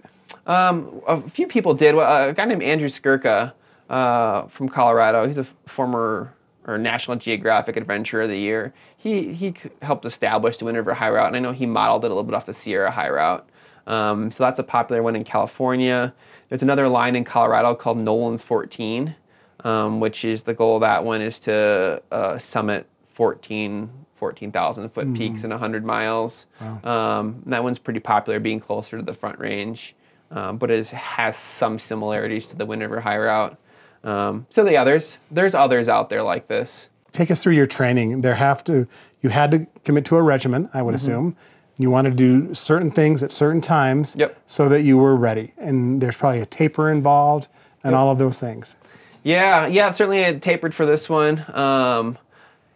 Um, 0.47 1.01
a 1.07 1.21
few 1.21 1.47
people 1.47 1.73
did. 1.73 1.95
Well, 1.95 2.29
A 2.29 2.33
guy 2.33 2.45
named 2.45 2.63
Andrew 2.63 2.89
Skurka 2.89 3.53
uh, 3.89 4.43
from 4.47 4.69
Colorado. 4.69 5.27
He's 5.27 5.37
a 5.37 5.43
former 5.65 6.33
or 6.67 6.77
National 6.79 7.15
Geographic 7.15 7.77
Adventurer 7.77 8.23
of 8.23 8.29
the 8.29 8.39
Year. 8.39 8.73
He 8.97 9.33
he 9.33 9.53
helped 9.81 10.05
establish 10.05 10.57
the 10.57 10.65
Wind 10.65 10.77
River 10.77 10.95
High 10.95 11.09
Route, 11.09 11.27
and 11.27 11.35
I 11.35 11.39
know 11.39 11.51
he 11.51 11.65
modeled 11.65 12.05
it 12.05 12.07
a 12.07 12.09
little 12.09 12.23
bit 12.23 12.33
off 12.33 12.47
the 12.47 12.53
Sierra 12.53 12.91
High 12.91 13.09
Route. 13.09 13.47
Um, 13.87 14.31
so 14.31 14.43
that's 14.43 14.57
a 14.57 14.63
popular 14.63 15.03
one 15.03 15.15
in 15.15 15.23
California. 15.23 16.13
There's 16.49 16.63
another 16.63 16.87
line 16.87 17.15
in 17.15 17.23
Colorado 17.23 17.75
called 17.75 17.99
Nolan's 17.99 18.41
14, 18.41 19.15
um, 19.63 19.99
which 19.99 20.25
is 20.25 20.43
the 20.43 20.55
goal 20.55 20.77
of 20.77 20.81
that 20.81 21.03
one 21.03 21.21
is 21.21 21.37
to 21.39 22.01
uh, 22.11 22.39
summit 22.39 22.87
14 23.15 23.89
14,000 24.15 24.89
foot 24.89 25.13
peaks 25.13 25.43
in 25.43 25.49
100 25.49 25.83
miles. 25.85 26.45
Um, 26.61 27.41
and 27.43 27.51
that 27.51 27.63
one's 27.65 27.77
pretty 27.79 27.99
popular, 27.99 28.39
being 28.39 28.61
closer 28.61 28.95
to 28.97 29.03
the 29.03 29.13
Front 29.13 29.39
Range, 29.39 29.93
um, 30.31 30.57
but 30.57 30.71
it 30.71 30.87
has 30.87 31.35
some 31.35 31.79
similarities 31.79 32.47
to 32.47 32.55
the 32.55 32.65
Wind 32.65 32.81
River 32.81 33.01
High 33.01 33.17
Route. 33.17 33.57
Um, 34.05 34.47
so 34.49 34.63
the 34.63 34.77
others, 34.77 35.17
there's 35.29 35.53
others 35.53 35.89
out 35.89 36.09
there 36.09 36.23
like 36.23 36.47
this. 36.47 36.87
Take 37.11 37.29
us 37.29 37.43
through 37.43 37.53
your 37.55 37.65
training. 37.65 38.21
There 38.21 38.35
have 38.35 38.63
to 38.65 38.87
you 39.21 39.29
had 39.31 39.51
to 39.51 39.67
commit 39.83 40.05
to 40.05 40.15
a 40.15 40.21
regimen, 40.23 40.69
I 40.73 40.81
would 40.81 40.91
Mm-hmm. 40.95 40.95
assume. 41.11 41.37
You 41.77 41.89
want 41.89 42.05
to 42.05 42.11
do 42.11 42.53
certain 42.53 42.91
things 42.91 43.21
at 43.21 43.33
certain 43.33 43.59
times 43.59 44.15
Yep. 44.17 44.37
so 44.47 44.69
that 44.69 44.83
you 44.83 44.97
were 44.97 45.15
ready. 45.17 45.51
And 45.57 45.99
there's 46.01 46.15
probably 46.15 46.39
a 46.39 46.45
taper 46.45 46.89
involved 46.89 47.49
and 47.83 47.93
all 47.93 48.09
of 48.11 48.17
those 48.17 48.39
things. 48.39 48.75
Yeah, 49.23 49.65
yeah, 49.67 49.89
certainly 49.91 50.25
I 50.25 50.33
tapered 50.33 50.73
for 50.73 50.85
this 50.85 51.09
one. 51.09 51.43
Um, 51.53 52.17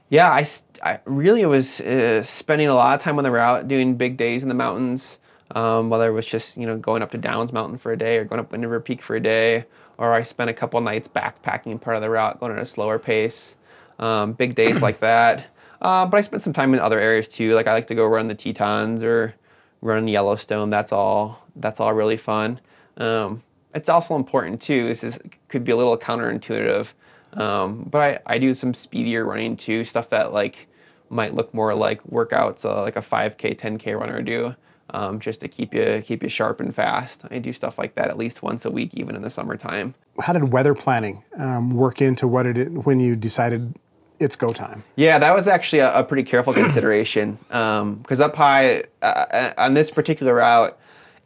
yeah, 0.10 0.44
I 0.84 1.00
really 1.06 1.46
was 1.46 1.82
uh, 1.82 2.24
spending 2.24 2.68
a 2.68 2.76
lot 2.76 2.96
of 2.96 3.02
time 3.02 3.18
on 3.18 3.24
the 3.24 3.32
route, 3.32 3.68
doing 3.68 3.96
big 3.96 4.18
days 4.18 4.44
in 4.44 4.50
the 4.50 4.56
mountains. 4.56 5.20
Um, 5.56 5.90
whether 5.90 6.08
it 6.08 6.12
was 6.14 6.28
just 6.28 6.58
you 6.58 6.68
know 6.68 6.78
going 6.78 7.02
up 7.02 7.10
to 7.12 7.18
Downs 7.18 7.52
Mountain 7.52 7.80
for 7.80 7.92
a 7.92 7.98
day 7.98 8.18
or 8.18 8.24
going 8.24 8.40
up 8.40 8.52
Wind 8.52 8.64
River 8.64 8.80
Peak 8.80 9.02
for 9.02 9.16
a 9.16 9.20
day, 9.20 9.66
or 9.98 10.14
I 10.14 10.22
spent 10.22 10.50
a 10.50 10.54
couple 10.54 10.80
nights 10.82 11.08
backpacking 11.08 11.82
part 11.82 11.96
of 11.96 12.02
the 12.02 12.10
route, 12.10 12.40
going 12.40 12.52
at 12.52 12.60
a 12.60 12.66
slower 12.66 13.00
pace. 13.00 13.56
Um, 13.98 14.34
big 14.34 14.56
days 14.56 14.82
like 14.84 15.00
that. 15.00 15.48
Uh, 15.82 16.06
but 16.06 16.18
I 16.18 16.22
spent 16.22 16.44
some 16.44 16.54
time 16.54 16.74
in 16.74 16.80
other 16.80 17.00
areas 17.00 17.28
too. 17.28 17.56
Like 17.56 17.68
I 17.68 17.74
like 17.74 17.88
to 17.88 17.96
go 17.96 18.06
run 18.06 18.28
the 18.28 18.36
Tetons 18.36 19.02
or 19.04 19.36
run 19.82 20.08
Yellowstone. 20.08 20.70
That's 20.70 20.92
all. 20.92 21.46
That's 21.56 21.80
all 21.80 21.94
really 21.94 22.18
fun. 22.18 22.60
Um, 22.98 23.44
it's 23.74 23.90
also 23.90 24.16
important 24.16 24.62
too. 24.62 24.88
This 24.88 25.04
is 25.04 25.20
could 25.48 25.64
be 25.64 25.72
a 25.72 25.78
little 25.78 25.98
counterintuitive, 25.98 26.88
um, 27.34 27.88
but 27.90 28.00
I, 28.00 28.36
I 28.36 28.38
do 28.38 28.54
some 28.54 28.74
speedier 28.74 29.26
running 29.26 29.58
too. 29.58 29.84
Stuff 29.86 30.10
that 30.10 30.34
like 30.34 30.68
might 31.10 31.34
look 31.34 31.54
more 31.54 31.74
like 31.76 32.04
workouts, 32.04 32.66
uh, 32.66 32.82
like 32.82 32.96
a 32.96 33.02
5K, 33.02 33.58
10K 33.58 34.00
runner 34.00 34.22
do, 34.22 34.56
um, 34.92 35.20
just 35.20 35.42
to 35.42 35.48
keep 35.48 35.74
you 35.74 36.02
keep 36.06 36.24
you 36.24 36.30
sharp 36.30 36.60
and 36.60 36.74
fast. 36.74 37.22
I 37.30 37.40
do 37.40 37.54
stuff 37.54 37.78
like 37.78 37.96
that 37.96 38.10
at 38.10 38.18
least 38.18 38.42
once 38.42 38.66
a 38.66 38.72
week, 38.72 38.92
even 38.94 39.16
in 39.16 39.22
the 39.22 39.30
summertime. 39.30 39.96
How 40.20 40.34
did 40.34 40.52
weather 40.52 40.74
planning 40.74 41.24
um, 41.38 41.76
work 41.76 42.02
into 42.02 42.28
what 42.28 42.46
it 42.46 42.70
when 42.86 43.00
you 43.00 43.16
decided 43.16 43.76
it's 44.20 44.36
go 44.36 44.52
time? 44.52 44.84
Yeah, 44.96 45.20
that 45.20 45.34
was 45.34 45.48
actually 45.48 45.80
a, 45.80 46.00
a 46.00 46.04
pretty 46.04 46.24
careful 46.24 46.54
consideration 46.54 47.38
because 47.48 48.20
um, 48.20 48.22
up 48.22 48.36
high 48.36 48.84
uh, 49.02 49.06
uh, 49.06 49.54
on 49.58 49.74
this 49.74 49.92
particular 49.92 50.36
route, 50.36 50.78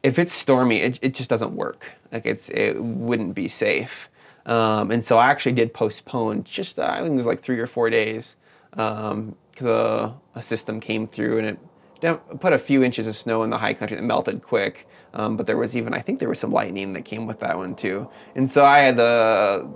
if 0.03 0.19
it's 0.19 0.33
stormy, 0.33 0.81
it, 0.81 0.99
it 1.01 1.13
just 1.13 1.29
doesn't 1.29 1.55
work. 1.55 1.91
Like 2.11 2.25
it's 2.25 2.49
it 2.49 2.83
wouldn't 2.83 3.35
be 3.35 3.47
safe. 3.47 4.09
Um, 4.45 4.91
and 4.91 5.03
so 5.03 5.17
I 5.17 5.29
actually 5.29 5.53
did 5.53 5.73
postpone 5.73 6.43
just 6.43 6.77
I 6.77 6.99
think 6.99 7.13
it 7.13 7.15
was 7.15 7.25
like 7.25 7.41
three 7.41 7.59
or 7.59 7.67
four 7.67 7.89
days 7.89 8.35
because 8.71 9.11
um, 9.11 9.35
a, 9.61 10.13
a, 10.35 10.41
system 10.41 10.79
came 10.79 11.07
through 11.07 11.37
and 11.37 11.47
it 11.47 12.39
put 12.39 12.51
a 12.51 12.57
few 12.57 12.83
inches 12.83 13.07
of 13.07 13.15
snow 13.15 13.43
in 13.43 13.49
the 13.49 13.57
high 13.57 13.73
country 13.73 13.95
that 13.95 14.03
melted 14.03 14.41
quick. 14.41 14.87
Um, 15.13 15.37
but 15.37 15.45
there 15.45 15.57
was 15.57 15.77
even 15.77 15.93
I 15.93 16.01
think 16.01 16.19
there 16.19 16.27
was 16.27 16.39
some 16.39 16.51
lightning 16.51 16.93
that 16.93 17.05
came 17.05 17.25
with 17.25 17.39
that 17.39 17.57
one 17.57 17.75
too. 17.75 18.09
And 18.35 18.49
so 18.49 18.65
I 18.65 18.79
had 18.79 18.97
the 18.97 19.69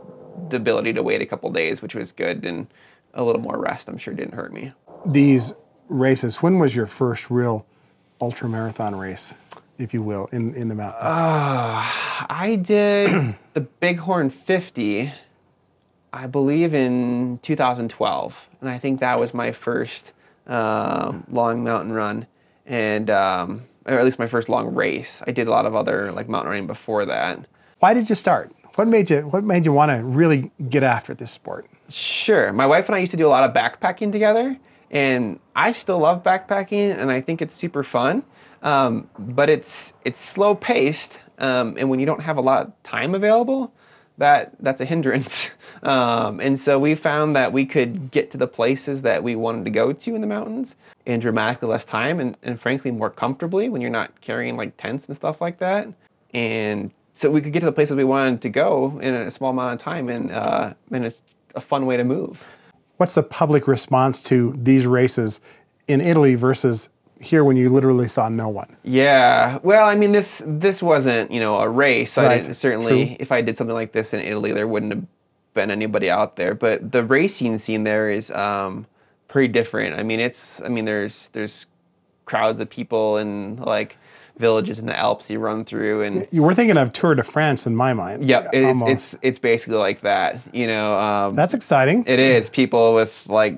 the 0.49 0.57
ability 0.57 0.93
to 0.93 1.03
wait 1.03 1.21
a 1.21 1.25
couple 1.25 1.51
days, 1.51 1.81
which 1.81 1.95
was 1.95 2.11
good, 2.11 2.45
and 2.45 2.67
a 3.13 3.23
little 3.23 3.41
more 3.41 3.57
rest. 3.57 3.87
I'm 3.87 3.97
sure 3.97 4.13
didn't 4.13 4.35
hurt 4.35 4.53
me. 4.53 4.73
These 5.05 5.53
races. 5.87 6.41
When 6.41 6.59
was 6.59 6.75
your 6.75 6.87
first 6.87 7.29
real 7.29 7.65
ultra 8.19 8.49
marathon 8.49 8.95
race? 8.95 9.33
If 9.77 9.93
you 9.93 10.01
will, 10.01 10.27
in, 10.31 10.53
in 10.53 10.67
the 10.67 10.75
mountains? 10.75 11.03
Uh, 11.03 11.85
I 12.29 12.59
did 12.61 13.35
the 13.53 13.61
Bighorn 13.61 14.29
50, 14.29 15.13
I 16.13 16.27
believe, 16.27 16.73
in 16.73 17.39
2012. 17.41 18.47
And 18.61 18.69
I 18.69 18.77
think 18.77 18.99
that 18.99 19.19
was 19.19 19.33
my 19.33 19.51
first 19.51 20.11
um, 20.47 21.25
long 21.29 21.63
mountain 21.63 21.93
run. 21.93 22.27
And, 22.65 23.09
um, 23.09 23.63
or 23.87 23.97
at 23.97 24.05
least 24.05 24.19
my 24.19 24.27
first 24.27 24.49
long 24.49 24.75
race. 24.75 25.21
I 25.25 25.31
did 25.31 25.47
a 25.47 25.51
lot 25.51 25.65
of 25.65 25.75
other 25.75 26.11
like 26.11 26.27
mountain 26.27 26.51
running 26.51 26.67
before 26.67 27.05
that. 27.05 27.45
Why 27.79 27.93
did 27.93 28.09
you 28.09 28.15
start? 28.15 28.53
What 28.75 28.87
made 28.87 29.09
you 29.09 29.21
What 29.21 29.43
made 29.43 29.65
you 29.65 29.73
want 29.73 29.91
to 29.91 30.03
really 30.03 30.51
get 30.69 30.83
after 30.83 31.13
this 31.13 31.31
sport? 31.31 31.67
Sure. 31.89 32.51
My 32.51 32.67
wife 32.67 32.87
and 32.87 32.95
I 32.95 32.99
used 32.99 33.11
to 33.11 33.17
do 33.17 33.25
a 33.25 33.29
lot 33.29 33.43
of 33.43 33.53
backpacking 33.53 34.11
together, 34.11 34.57
and 34.91 35.39
I 35.55 35.71
still 35.71 35.99
love 35.99 36.21
backpacking, 36.21 36.95
and 36.97 37.09
I 37.09 37.21
think 37.21 37.41
it's 37.41 37.53
super 37.53 37.83
fun. 37.83 38.23
Um, 38.67 39.09
but 39.17 39.49
it's 39.49 39.93
it's 40.03 40.19
slow 40.19 40.53
paced, 40.53 41.19
um, 41.37 41.77
and 41.79 41.89
when 41.89 42.01
you 42.01 42.05
don't 42.05 42.21
have 42.21 42.35
a 42.35 42.41
lot 42.41 42.67
of 42.67 42.83
time 42.83 43.15
available, 43.15 43.71
that 44.17 44.51
that's 44.59 44.81
a 44.81 44.85
hindrance. 44.85 45.51
Um, 45.83 46.39
and 46.39 46.59
so 46.59 46.79
we 46.79 46.95
found 46.95 47.35
that 47.35 47.53
we 47.53 47.63
could 47.63 48.09
get 48.09 48.31
to 48.31 48.37
the 48.37 48.47
places 48.47 49.03
that 49.03 49.21
we 49.21 49.35
wanted 49.35 49.63
to 49.65 49.69
go 49.69 49.93
to 49.93 50.15
in 50.15 50.21
the 50.21 50.27
mountains 50.27 50.75
in 51.05 51.19
dramatically 51.19 51.69
less 51.69 51.85
time, 51.85 52.19
and, 52.19 52.35
and 52.41 52.59
frankly 52.59 52.89
more 52.89 53.11
comfortably 53.11 53.69
when 53.69 53.79
you're 53.79 53.91
not 53.91 54.19
carrying 54.19 54.57
like 54.57 54.75
tents 54.77 55.05
and 55.05 55.15
stuff 55.15 55.39
like 55.39 55.59
that. 55.59 55.87
And 56.33 56.91
so 57.13 57.29
we 57.29 57.41
could 57.41 57.53
get 57.53 57.59
to 57.59 57.67
the 57.67 57.71
places 57.71 57.95
we 57.95 58.03
wanted 58.03 58.41
to 58.41 58.49
go 58.49 58.99
in 59.03 59.13
a 59.13 59.29
small 59.29 59.51
amount 59.51 59.73
of 59.75 59.79
time, 59.79 60.09
and 60.09 60.31
uh, 60.31 60.73
and 60.91 61.05
it's 61.05 61.21
a 61.53 61.61
fun 61.61 61.85
way 61.85 61.95
to 61.95 62.03
move. 62.03 62.43
What's 62.97 63.13
the 63.13 63.23
public 63.23 63.67
response 63.67 64.23
to 64.23 64.55
these 64.57 64.87
races 64.87 65.41
in 65.87 66.01
Italy 66.01 66.33
versus 66.33 66.89
here 67.21 67.43
when 67.43 67.57
you 67.57 67.69
literally 67.69 68.07
saw 68.07 68.29
no 68.29 68.47
one. 68.49 68.75
Yeah. 68.83 69.59
Well, 69.63 69.87
I 69.87 69.95
mean 69.95 70.11
this 70.11 70.41
this 70.45 70.81
wasn't, 70.81 71.31
you 71.31 71.39
know, 71.39 71.55
a 71.57 71.69
race. 71.69 72.17
Right. 72.17 72.31
I 72.31 72.39
didn't 72.39 72.55
certainly 72.55 73.07
True. 73.07 73.17
if 73.19 73.31
I 73.31 73.41
did 73.41 73.57
something 73.57 73.75
like 73.75 73.91
this 73.91 74.13
in 74.13 74.21
Italy 74.21 74.51
there 74.51 74.67
wouldn't 74.67 74.93
have 74.93 75.03
been 75.53 75.71
anybody 75.71 76.09
out 76.09 76.35
there, 76.37 76.53
but 76.53 76.91
the 76.91 77.03
racing 77.03 77.57
scene 77.57 77.83
there 77.83 78.09
is 78.09 78.31
um, 78.31 78.85
pretty 79.27 79.51
different. 79.51 79.99
I 79.99 80.03
mean, 80.03 80.19
it's 80.19 80.61
I 80.61 80.69
mean 80.69 80.85
there's 80.85 81.29
there's 81.33 81.65
crowds 82.25 82.59
of 82.59 82.69
people 82.69 83.17
and 83.17 83.59
like 83.59 83.97
villages 84.37 84.77
in 84.79 84.85
the 84.85 84.97
Alps 84.97 85.29
you 85.29 85.39
run 85.39 85.65
through 85.65 86.03
and 86.03 86.27
you 86.31 86.43
were 86.43 86.53
thinking 86.53 86.77
of 86.77 86.93
Tour 86.93 87.15
de 87.15 87.23
France 87.23 87.65
in 87.65 87.75
my 87.75 87.93
mind. 87.93 88.23
Yep, 88.23 88.49
it's 88.53 88.81
it's 88.85 89.15
it's 89.21 89.39
basically 89.39 89.77
like 89.77 90.01
that. 90.01 90.39
You 90.53 90.67
know, 90.67 90.97
um, 90.97 91.35
that's 91.35 91.53
exciting. 91.53 92.05
It 92.07 92.19
is 92.19 92.49
people 92.49 92.93
with 92.93 93.25
like 93.27 93.57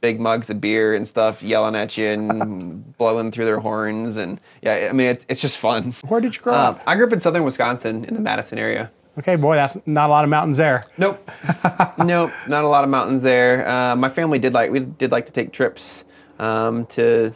big 0.00 0.20
mugs 0.20 0.50
of 0.50 0.60
beer 0.60 0.94
and 0.94 1.08
stuff 1.08 1.42
yelling 1.42 1.74
at 1.74 1.96
you 1.96 2.06
and 2.06 2.96
blowing 2.98 3.30
through 3.30 3.46
their 3.46 3.60
horns 3.60 4.16
and 4.16 4.40
yeah 4.62 4.88
i 4.90 4.92
mean 4.92 5.06
it, 5.06 5.26
it's 5.28 5.40
just 5.40 5.56
fun. 5.56 5.92
Where 6.06 6.20
did 6.20 6.36
you 6.36 6.42
grow 6.42 6.54
um, 6.54 6.60
up 6.60 6.82
i 6.86 6.94
grew 6.94 7.06
up 7.06 7.12
in 7.12 7.20
southern 7.20 7.44
wisconsin 7.44 8.04
in 8.04 8.14
the 8.14 8.20
madison 8.20 8.58
area. 8.58 8.90
Okay 9.18 9.36
boy 9.36 9.56
that's 9.56 9.78
not 9.86 10.08
a 10.08 10.12
lot 10.12 10.24
of 10.24 10.30
mountains 10.30 10.58
there. 10.58 10.84
Nope. 10.98 11.30
Nope 11.98 12.30
not 12.46 12.64
a 12.64 12.68
lot 12.68 12.84
of 12.84 12.90
mountains 12.90 13.22
there. 13.22 13.66
Uh, 13.68 13.96
my 13.96 14.08
family 14.10 14.38
did 14.38 14.52
like 14.52 14.70
we 14.70 14.80
did 14.80 15.10
like 15.10 15.26
to 15.26 15.32
take 15.32 15.52
trips 15.52 16.04
um, 16.38 16.86
to 16.86 17.34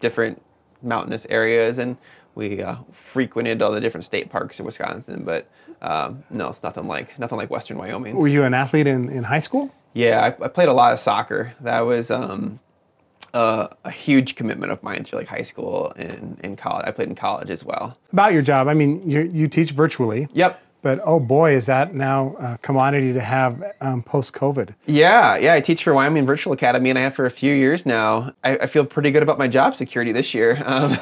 different 0.00 0.42
mountainous 0.82 1.26
areas 1.30 1.78
and 1.78 1.96
we 2.34 2.62
uh, 2.62 2.76
frequented 2.92 3.60
all 3.60 3.72
the 3.72 3.80
different 3.80 4.04
state 4.04 4.30
parks 4.30 4.60
in 4.60 4.66
wisconsin 4.66 5.24
but 5.24 5.50
um, 5.82 6.22
no 6.30 6.48
it's 6.48 6.62
nothing 6.62 6.84
like 6.84 7.18
nothing 7.18 7.38
like 7.38 7.50
western 7.50 7.76
wyoming. 7.76 8.14
Were 8.14 8.28
you 8.28 8.44
an 8.44 8.54
athlete 8.54 8.86
in, 8.86 9.10
in 9.10 9.24
high 9.24 9.40
school 9.40 9.72
yeah, 9.96 10.20
I, 10.20 10.44
I 10.44 10.48
played 10.48 10.68
a 10.68 10.74
lot 10.74 10.92
of 10.92 11.00
soccer. 11.00 11.54
That 11.60 11.80
was 11.80 12.10
um, 12.10 12.60
a, 13.32 13.70
a, 13.82 13.90
huge 13.90 14.34
commitment 14.34 14.70
of 14.70 14.82
mine 14.82 15.04
through 15.04 15.20
like 15.20 15.28
high 15.28 15.42
school 15.42 15.94
and 15.96 16.38
in 16.44 16.54
college. 16.54 16.84
I 16.86 16.90
played 16.90 17.08
in 17.08 17.14
college 17.14 17.48
as 17.48 17.64
well. 17.64 17.96
About 18.12 18.34
your 18.34 18.42
job, 18.42 18.68
I 18.68 18.74
mean, 18.74 19.08
you 19.08 19.22
you 19.22 19.48
teach 19.48 19.70
virtually. 19.70 20.28
Yep. 20.34 20.62
But 20.82 21.00
oh 21.04 21.18
boy, 21.18 21.54
is 21.54 21.66
that 21.66 21.94
now 21.94 22.36
a 22.38 22.58
commodity 22.58 23.12
to 23.12 23.20
have 23.20 23.62
um, 23.80 24.02
post 24.02 24.34
COVID? 24.34 24.74
Yeah, 24.86 25.36
yeah. 25.36 25.54
I 25.54 25.60
teach 25.60 25.82
for 25.82 25.92
Wyoming 25.92 26.26
Virtual 26.26 26.52
Academy, 26.52 26.90
and 26.90 26.98
I 26.98 27.02
have 27.02 27.14
for 27.14 27.26
a 27.26 27.30
few 27.30 27.52
years 27.52 27.84
now. 27.84 28.32
I, 28.44 28.58
I 28.58 28.66
feel 28.66 28.84
pretty 28.84 29.10
good 29.10 29.22
about 29.22 29.38
my 29.38 29.48
job 29.48 29.74
security 29.74 30.12
this 30.12 30.32
year. 30.32 30.62
Um, 30.64 30.96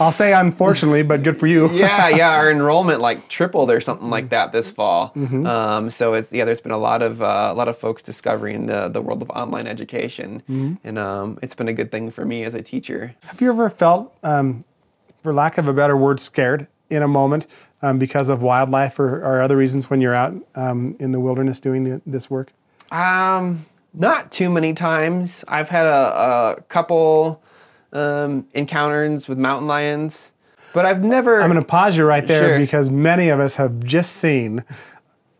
I'll 0.00 0.10
say 0.10 0.32
unfortunately, 0.32 1.02
but 1.02 1.22
good 1.22 1.38
for 1.38 1.46
you. 1.46 1.70
yeah, 1.72 2.08
yeah. 2.08 2.30
Our 2.30 2.50
enrollment 2.52 3.00
like 3.00 3.28
tripled 3.28 3.70
or 3.70 3.80
something 3.80 4.10
like 4.10 4.30
that 4.30 4.52
this 4.52 4.70
fall. 4.70 5.12
Mm-hmm. 5.14 5.46
Um, 5.46 5.90
so 5.90 6.14
it's 6.14 6.32
yeah. 6.32 6.44
There's 6.44 6.60
been 6.60 6.72
a 6.72 6.78
lot 6.78 7.02
of 7.02 7.22
uh, 7.22 7.50
a 7.50 7.54
lot 7.54 7.68
of 7.68 7.78
folks 7.78 8.02
discovering 8.02 8.66
the 8.66 8.88
the 8.88 9.00
world 9.00 9.22
of 9.22 9.30
online 9.30 9.66
education, 9.66 10.42
mm-hmm. 10.48 10.74
and 10.82 10.98
um, 10.98 11.38
it's 11.42 11.54
been 11.54 11.68
a 11.68 11.72
good 11.72 11.92
thing 11.92 12.10
for 12.10 12.24
me 12.24 12.42
as 12.42 12.54
a 12.54 12.62
teacher. 12.62 13.14
Have 13.22 13.40
you 13.40 13.50
ever 13.50 13.70
felt, 13.70 14.16
um, 14.22 14.64
for 15.22 15.32
lack 15.32 15.58
of 15.58 15.68
a 15.68 15.72
better 15.72 15.96
word, 15.96 16.18
scared 16.18 16.66
in 16.88 17.02
a 17.02 17.08
moment 17.08 17.46
um, 17.82 17.98
because 17.98 18.28
of 18.28 18.42
wildlife 18.42 18.98
or, 18.98 19.24
or, 19.24 19.40
other 19.40 19.56
reasons 19.56 19.88
when 19.88 20.00
you're 20.00 20.14
out 20.14 20.34
um, 20.54 20.96
in 20.98 21.12
the 21.12 21.20
wilderness 21.20 21.60
doing 21.60 21.84
the, 21.84 22.02
this 22.04 22.30
work? 22.30 22.52
Um, 22.90 23.66
not 23.94 24.30
too 24.30 24.50
many 24.50 24.74
times. 24.74 25.44
I've 25.48 25.68
had 25.68 25.86
a, 25.86 26.58
a 26.58 26.62
couple 26.68 27.42
um, 27.92 28.46
encounters 28.54 29.28
with 29.28 29.38
mountain 29.38 29.66
lions, 29.66 30.32
but 30.72 30.84
I've 30.84 31.02
never. 31.02 31.40
I'm 31.40 31.50
going 31.50 31.60
to 31.60 31.66
pause 31.66 31.96
you 31.96 32.04
right 32.04 32.26
there 32.26 32.48
sure. 32.48 32.58
because 32.58 32.90
many 32.90 33.28
of 33.28 33.40
us 33.40 33.56
have 33.56 33.82
just 33.82 34.16
seen 34.16 34.64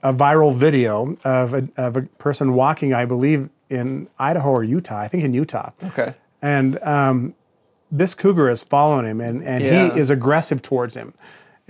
a 0.02 0.12
viral 0.12 0.54
video 0.54 1.16
of 1.24 1.54
a, 1.54 1.68
of 1.76 1.96
a 1.96 2.02
person 2.02 2.54
walking, 2.54 2.94
I 2.94 3.04
believe, 3.04 3.50
in 3.68 4.08
Idaho 4.18 4.50
or 4.50 4.64
Utah. 4.64 4.98
I 4.98 5.08
think 5.08 5.24
in 5.24 5.34
Utah. 5.34 5.70
Okay. 5.84 6.14
And 6.42 6.82
um, 6.82 7.34
this 7.92 8.14
cougar 8.14 8.48
is 8.48 8.64
following 8.64 9.06
him, 9.06 9.20
and, 9.20 9.42
and 9.44 9.62
yeah. 9.62 9.92
he 9.92 10.00
is 10.00 10.10
aggressive 10.10 10.62
towards 10.62 10.96
him. 10.96 11.12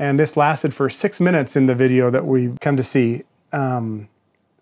And 0.00 0.18
this 0.18 0.34
lasted 0.34 0.72
for 0.72 0.88
six 0.88 1.20
minutes 1.20 1.56
in 1.56 1.66
the 1.66 1.74
video 1.74 2.10
that 2.10 2.24
we 2.24 2.54
come 2.62 2.74
to 2.78 2.82
see. 2.82 3.24
Um, 3.52 4.08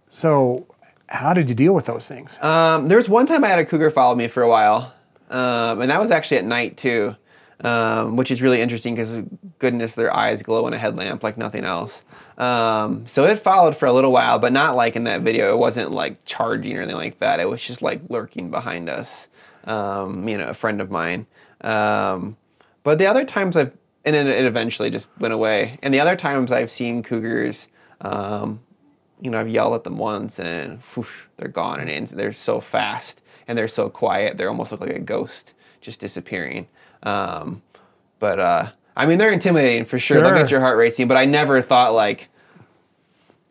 so, 0.09 0.67
how 1.09 1.33
did 1.33 1.49
you 1.49 1.55
deal 1.55 1.73
with 1.73 1.87
those 1.87 2.09
things? 2.09 2.43
Um, 2.43 2.89
there 2.89 2.97
was 2.97 3.09
one 3.09 3.25
time 3.25 3.45
I 3.45 3.49
had 3.49 3.61
a 3.61 3.65
cougar 3.65 3.93
follow 3.93 4.17
me 4.17 4.27
for 4.27 4.43
a 4.43 4.49
while, 4.49 4.93
um, 5.31 5.81
and 5.81 5.93
that 5.93 6.01
was 6.01 6.11
actually 6.11 6.39
at 6.39 6.45
night 6.45 6.77
too, 6.77 7.15
um, 7.61 8.17
which 8.17 8.33
is 8.33 8.43
really 8.43 8.61
interesting 8.61 8.97
because 8.97 9.17
goodness, 9.61 9.95
their 9.95 10.13
eyes 10.13 10.43
glow 10.43 10.67
in 10.67 10.75
a 10.75 10.79
headlamp 10.79 11.23
like 11.23 11.39
nothing 11.39 11.63
else. 11.63 12.03
Um, 12.37 13.07
so 13.07 13.25
it 13.25 13.39
followed 13.39 13.77
for 13.77 13.87
a 13.87 13.93
little 13.93 14.11
while, 14.11 14.41
but 14.41 14.53
not 14.53 14.75
like 14.75 14.97
in 14.97 15.05
that 15.05 15.21
video. 15.21 15.53
It 15.53 15.59
wasn't 15.59 15.93
like 15.93 16.25
charging 16.25 16.77
or 16.77 16.81
anything 16.81 16.97
like 16.97 17.21
that. 17.21 17.39
It 17.39 17.49
was 17.49 17.63
just 17.63 17.81
like 17.81 18.01
lurking 18.09 18.51
behind 18.51 18.91
us. 18.91 19.29
Um, 19.63 20.27
you 20.27 20.37
know, 20.37 20.49
a 20.49 20.55
friend 20.55 20.81
of 20.81 20.91
mine. 20.91 21.29
but 21.61 22.99
the 22.99 23.07
other 23.07 23.25
times 23.25 23.57
I've 23.57 23.73
and 24.09 24.15
then 24.15 24.27
it 24.27 24.47
eventually 24.47 24.89
just 24.89 25.11
went 25.19 25.35
away. 25.35 25.79
And 25.83 25.93
the 25.93 26.01
other 26.01 26.17
times 26.17 26.51
I've 26.51 26.71
seen 26.71 27.03
cougars, 27.03 27.69
um, 28.01 28.61
you 29.21 29.31
know, 29.31 29.39
I've 29.39 29.49
yelled 29.51 29.75
at 29.75 29.85
them 29.85 29.99
once 29.99 30.39
and 30.39 30.81
they're 31.37 31.49
gone, 31.49 31.81
and 31.81 32.07
they're 32.09 32.33
so 32.33 32.59
fast 32.61 33.21
and 33.47 33.59
they're 33.59 33.69
so 33.69 33.91
quiet. 33.91 34.39
They 34.39 34.47
almost 34.47 34.73
look 34.73 34.81
like 34.81 34.97
a 34.97 34.99
ghost 34.99 35.53
just 35.83 36.01
disappearing. 36.01 36.69
Um, 37.03 37.61
But 38.19 38.41
uh, 38.41 38.71
I 38.97 39.05
mean, 39.07 39.19
they're 39.19 39.31
intimidating 39.31 39.85
for 39.85 39.99
sure. 39.99 40.23
They'll 40.23 40.35
get 40.35 40.51
your 40.51 40.61
heart 40.61 40.79
racing. 40.79 41.07
But 41.07 41.19
I 41.19 41.27
never 41.27 41.61
thought 41.61 41.93
like 41.93 42.29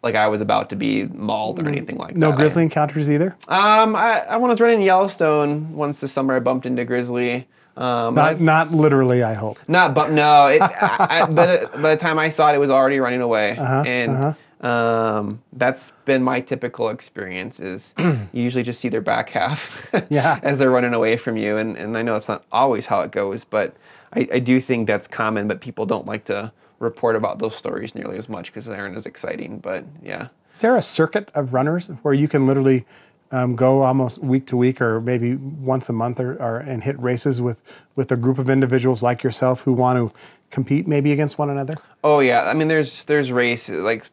like 0.04 0.16
I 0.16 0.28
was 0.28 0.42
about 0.42 0.70
to 0.70 0.76
be 0.76 1.04
mauled 1.06 1.60
or 1.60 1.68
anything 1.68 1.98
like 1.98 2.16
No 2.16 2.28
that. 2.28 2.32
No 2.32 2.38
grizzly 2.38 2.64
encounters 2.64 3.10
either. 3.10 3.36
Um, 3.48 3.96
I, 3.96 4.26
I 4.30 4.38
when 4.38 4.50
I 4.50 4.54
was 4.54 4.62
running 4.62 4.82
Yellowstone 4.82 5.74
once 5.74 6.00
this 6.00 6.12
summer, 6.14 6.36
I 6.36 6.40
bumped 6.40 6.66
into 6.66 6.84
grizzly. 6.86 7.48
Um, 7.78 8.16
Not, 8.16 8.42
not 8.42 8.72
literally, 8.74 9.22
I 9.24 9.34
hope. 9.36 9.60
not 9.68 9.94
but 9.94 10.12
No, 10.12 10.48
it, 10.48 10.62
I, 10.62 11.22
I, 11.22 11.26
by, 11.28 11.46
the, 11.46 11.70
by 11.74 11.96
the 11.96 11.98
time 11.98 12.18
I 12.18 12.30
saw 12.30 12.50
it, 12.52 12.56
it 12.56 12.58
was 12.58 12.72
already 12.72 13.00
running 13.00 13.22
away, 13.22 13.56
Uh-huh, 13.56 13.84
and 13.86 14.36
um, 14.66 15.44
that's 15.54 15.92
been 16.06 16.24
my 16.24 16.40
typical 16.40 16.90
experience. 16.90 17.60
Is 17.60 17.94
you 18.00 18.18
usually 18.32 18.64
just 18.64 18.80
see 18.82 18.90
their 18.90 19.02
back 19.02 19.30
half, 19.30 19.88
Yeah. 20.10 20.40
as 20.42 20.58
they're 20.58 20.72
running 20.72 20.94
away 20.96 21.18
from 21.18 21.38
you, 21.38 21.58
and 21.58 21.78
and 21.78 21.96
I 21.98 22.02
know 22.02 22.16
it's 22.16 22.28
not 22.28 22.44
always 22.52 22.88
how 22.88 23.02
it 23.02 23.12
goes, 23.12 23.44
but 23.44 23.76
I, 24.14 24.28
I 24.34 24.40
do 24.40 24.60
think 24.60 24.88
that's 24.88 25.08
common. 25.08 25.48
But 25.48 25.62
people 25.62 25.86
don't 25.86 26.08
like 26.08 26.26
to 26.26 26.52
report 26.80 27.16
about 27.16 27.38
those 27.40 27.56
stories 27.56 27.94
nearly 27.94 28.18
as 28.18 28.28
much 28.28 28.48
because 28.48 28.66
they 28.66 28.76
aren't 28.76 28.98
as 28.98 29.06
exciting. 29.06 29.60
But 29.60 29.86
yeah. 30.04 30.30
Is 30.54 30.62
there 30.62 30.76
a 30.76 30.82
circuit 30.82 31.30
of 31.36 31.54
runners 31.54 31.90
where 32.02 32.16
you 32.16 32.28
can 32.28 32.48
literally 32.48 32.86
um, 33.32 33.56
go 33.56 33.82
almost 33.84 34.20
week 34.20 34.46
to 34.48 34.58
week 34.58 34.82
or 34.82 35.02
maybe 35.02 35.36
once 35.36 35.90
a 35.90 35.94
month 35.94 36.20
or, 36.20 36.36
or 36.42 36.58
and 36.60 36.84
hit 36.84 37.00
races 37.00 37.42
with, 37.42 37.62
with 37.96 38.12
a 38.12 38.16
group 38.16 38.38
of 38.40 38.50
individuals 38.50 39.04
like 39.04 39.24
yourself 39.24 39.62
who 39.62 39.74
want 39.74 39.98
to 39.98 40.18
compete 40.50 40.88
maybe 40.88 41.12
against 41.12 41.38
one 41.38 41.50
another? 41.50 41.76
Oh 42.04 42.20
yeah, 42.20 42.44
I 42.44 42.54
mean 42.54 42.68
there's 42.68 43.04
there's 43.06 43.32
races 43.32 43.80
like 43.80 44.06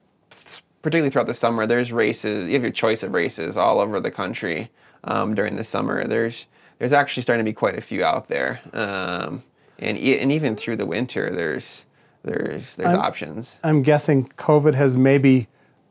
particularly 0.83 1.11
throughout 1.11 1.27
the 1.27 1.35
summer. 1.35 1.67
There's 1.67 1.93
races. 1.93 2.47
You 2.47 2.55
have 2.55 2.63
your 2.63 2.73
choice 2.73 3.03
of 3.03 3.13
races 3.13 3.57
all 3.57 3.81
over 3.81 4.01
the 4.01 4.11
country 4.11 4.71
um, 5.05 5.35
during 5.35 5.57
the 5.57 5.65
summer. 5.65 6.07
There's 6.07 6.47
there's 6.79 6.93
actually 6.93 7.23
starting 7.23 7.45
to 7.45 7.49
be 7.49 7.55
quite 7.55 7.79
a 7.79 7.81
few 7.81 8.05
out 8.05 8.29
there, 8.29 8.61
um, 8.73 9.45
and 9.79 9.97
e- 9.97 10.19
and 10.19 10.33
even 10.33 10.57
through 10.57 10.77
the 10.77 10.87
winter 10.87 11.31
there's 11.35 11.85
there's 12.25 12.75
there's 12.77 12.93
I'm- 12.95 13.01
options. 13.01 13.59
I'm 13.63 13.83
guessing 13.83 14.29
COVID 14.37 14.75
has 14.75 14.97
maybe 14.97 15.47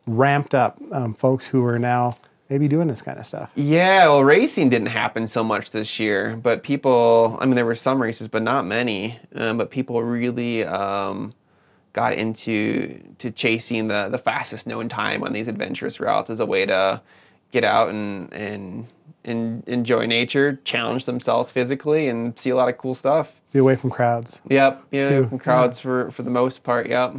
ramped 0.05 0.53
up 0.53 0.77
um, 0.91 1.13
folks 1.13 1.47
who 1.47 1.63
are 1.65 1.79
now 1.79 2.17
maybe 2.49 2.67
doing 2.67 2.88
this 2.88 3.01
kind 3.01 3.19
of 3.19 3.25
stuff. 3.25 3.51
Yeah, 3.56 4.08
well, 4.08 4.23
racing 4.23 4.69
didn't 4.69 4.88
happen 4.88 5.27
so 5.27 5.43
much 5.43 5.71
this 5.71 5.99
year, 5.99 6.36
but 6.36 6.63
people, 6.63 7.38
I 7.39 7.45
mean, 7.45 7.56
there 7.56 7.65
were 7.65 7.75
some 7.75 8.01
races, 8.01 8.27
but 8.27 8.43
not 8.43 8.65
many. 8.65 9.19
Um, 9.36 9.58
but 9.58 9.71
people 9.71 10.03
really 10.03 10.63
um, 10.65 11.34
got 11.93 12.13
into 12.13 12.99
to 13.19 13.32
chasing 13.32 13.88
the, 13.88 14.10
the 14.10 14.17
fastest 14.17 14.67
known 14.67 14.89
time 14.89 15.23
on 15.23 15.34
these 15.34 15.47
adventurous 15.47 15.99
routes 15.99 16.29
as 16.29 16.39
a 16.39 16.45
way 16.45 16.65
to 16.65 17.01
get 17.51 17.63
out 17.63 17.89
and, 17.89 18.34
and, 18.34 18.88
and 19.23 19.63
enjoy 19.67 20.06
nature, 20.06 20.60
challenge 20.63 21.06
themselves 21.06 21.51
physically, 21.51 22.08
and 22.08 22.38
see 22.39 22.49
a 22.49 22.56
lot 22.56 22.67
of 22.67 22.77
cool 22.77 22.95
stuff. 22.95 23.32
Be 23.51 23.60
away 23.60 23.75
from 23.75 23.91
crowds. 23.91 24.41
Yep, 24.49 24.84
yeah, 24.91 25.25
from 25.27 25.38
crowds 25.38 25.79
for, 25.79 26.10
for 26.12 26.23
the 26.23 26.32
most 26.32 26.63
part, 26.63 26.89
yep. 26.89 27.13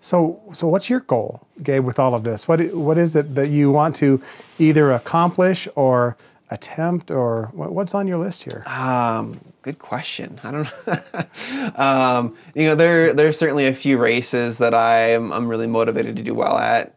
So, 0.00 0.40
so 0.52 0.68
what's 0.68 0.88
your 0.88 1.00
goal, 1.00 1.46
Gabe, 1.62 1.84
with 1.84 1.98
all 1.98 2.14
of 2.14 2.24
this? 2.24 2.46
What, 2.46 2.72
what 2.74 2.98
is 2.98 3.16
it 3.16 3.34
that 3.34 3.48
you 3.50 3.70
want 3.70 3.96
to 3.96 4.22
either 4.58 4.92
accomplish 4.92 5.66
or 5.74 6.16
attempt, 6.50 7.10
or 7.10 7.50
what, 7.52 7.72
what's 7.72 7.94
on 7.94 8.06
your 8.06 8.18
list 8.18 8.44
here? 8.44 8.62
Um, 8.66 9.40
good 9.62 9.78
question. 9.78 10.40
I 10.42 10.50
don't 10.50 10.72
know. 10.86 11.72
um, 11.76 12.36
you 12.54 12.64
know, 12.64 12.74
there 12.74 13.12
there's 13.12 13.38
certainly 13.38 13.66
a 13.66 13.74
few 13.74 13.98
races 13.98 14.58
that 14.58 14.74
I'm 14.74 15.32
I'm 15.32 15.48
really 15.48 15.66
motivated 15.66 16.16
to 16.16 16.22
do 16.22 16.34
well 16.34 16.56
at. 16.56 16.94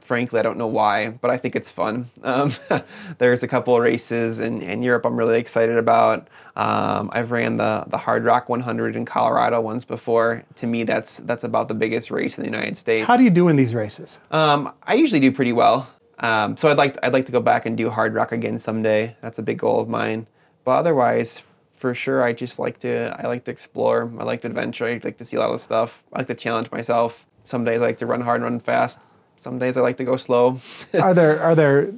Frankly, 0.00 0.40
I 0.40 0.42
don't 0.42 0.58
know 0.58 0.66
why, 0.66 1.10
but 1.10 1.30
I 1.30 1.36
think 1.36 1.56
it's 1.56 1.70
fun. 1.70 2.10
Um, 2.22 2.52
there's 3.18 3.42
a 3.42 3.48
couple 3.48 3.76
of 3.76 3.82
races 3.82 4.38
in, 4.38 4.62
in 4.62 4.82
Europe 4.82 5.04
I'm 5.04 5.16
really 5.16 5.38
excited 5.38 5.76
about. 5.76 6.28
Um, 6.56 7.10
I've 7.12 7.30
ran 7.30 7.56
the 7.56 7.84
the 7.86 7.98
Hardrock 7.98 8.48
100 8.48 8.96
in 8.96 9.04
Colorado 9.04 9.60
once 9.60 9.84
before. 9.84 10.44
To 10.56 10.66
me, 10.66 10.84
that's 10.84 11.18
that's 11.18 11.44
about 11.44 11.68
the 11.68 11.74
biggest 11.74 12.10
race 12.10 12.36
in 12.36 12.44
the 12.44 12.50
United 12.50 12.76
States. 12.76 13.06
How 13.06 13.16
do 13.16 13.22
you 13.22 13.30
do 13.30 13.48
in 13.48 13.56
these 13.56 13.74
races? 13.74 14.18
Um, 14.30 14.72
I 14.82 14.94
usually 14.94 15.20
do 15.20 15.30
pretty 15.30 15.52
well. 15.52 15.88
Um, 16.18 16.56
so 16.56 16.68
I'd 16.68 16.76
like 16.76 16.98
I'd 17.02 17.12
like 17.12 17.26
to 17.26 17.32
go 17.32 17.40
back 17.40 17.64
and 17.66 17.76
do 17.76 17.90
Hardrock 17.90 18.32
again 18.32 18.58
someday. 18.58 19.16
That's 19.20 19.38
a 19.38 19.42
big 19.42 19.58
goal 19.58 19.80
of 19.80 19.88
mine. 19.88 20.26
But 20.64 20.72
otherwise, 20.72 21.42
for 21.70 21.94
sure, 21.94 22.22
I 22.22 22.32
just 22.32 22.58
like 22.58 22.78
to 22.80 23.14
I 23.18 23.26
like 23.28 23.44
to 23.44 23.50
explore. 23.50 24.12
I 24.18 24.24
like 24.24 24.40
to 24.42 24.48
adventure. 24.48 24.86
I 24.86 25.00
like 25.02 25.18
to 25.18 25.24
see 25.24 25.36
a 25.36 25.40
lot 25.40 25.50
of 25.50 25.60
stuff. 25.60 26.02
I 26.12 26.18
like 26.18 26.26
to 26.26 26.34
challenge 26.34 26.70
myself. 26.70 27.24
Some 27.44 27.64
days 27.64 27.80
I 27.80 27.86
like 27.86 27.98
to 27.98 28.06
run 28.06 28.20
hard, 28.20 28.42
and 28.42 28.44
run 28.44 28.60
fast. 28.60 28.98
Some 29.40 29.58
days 29.58 29.76
I 29.76 29.82
like 29.82 29.96
to 29.98 30.04
go 30.04 30.16
slow. 30.16 30.60
are 30.94 31.14
there 31.14 31.40
are 31.40 31.54
there 31.54 31.92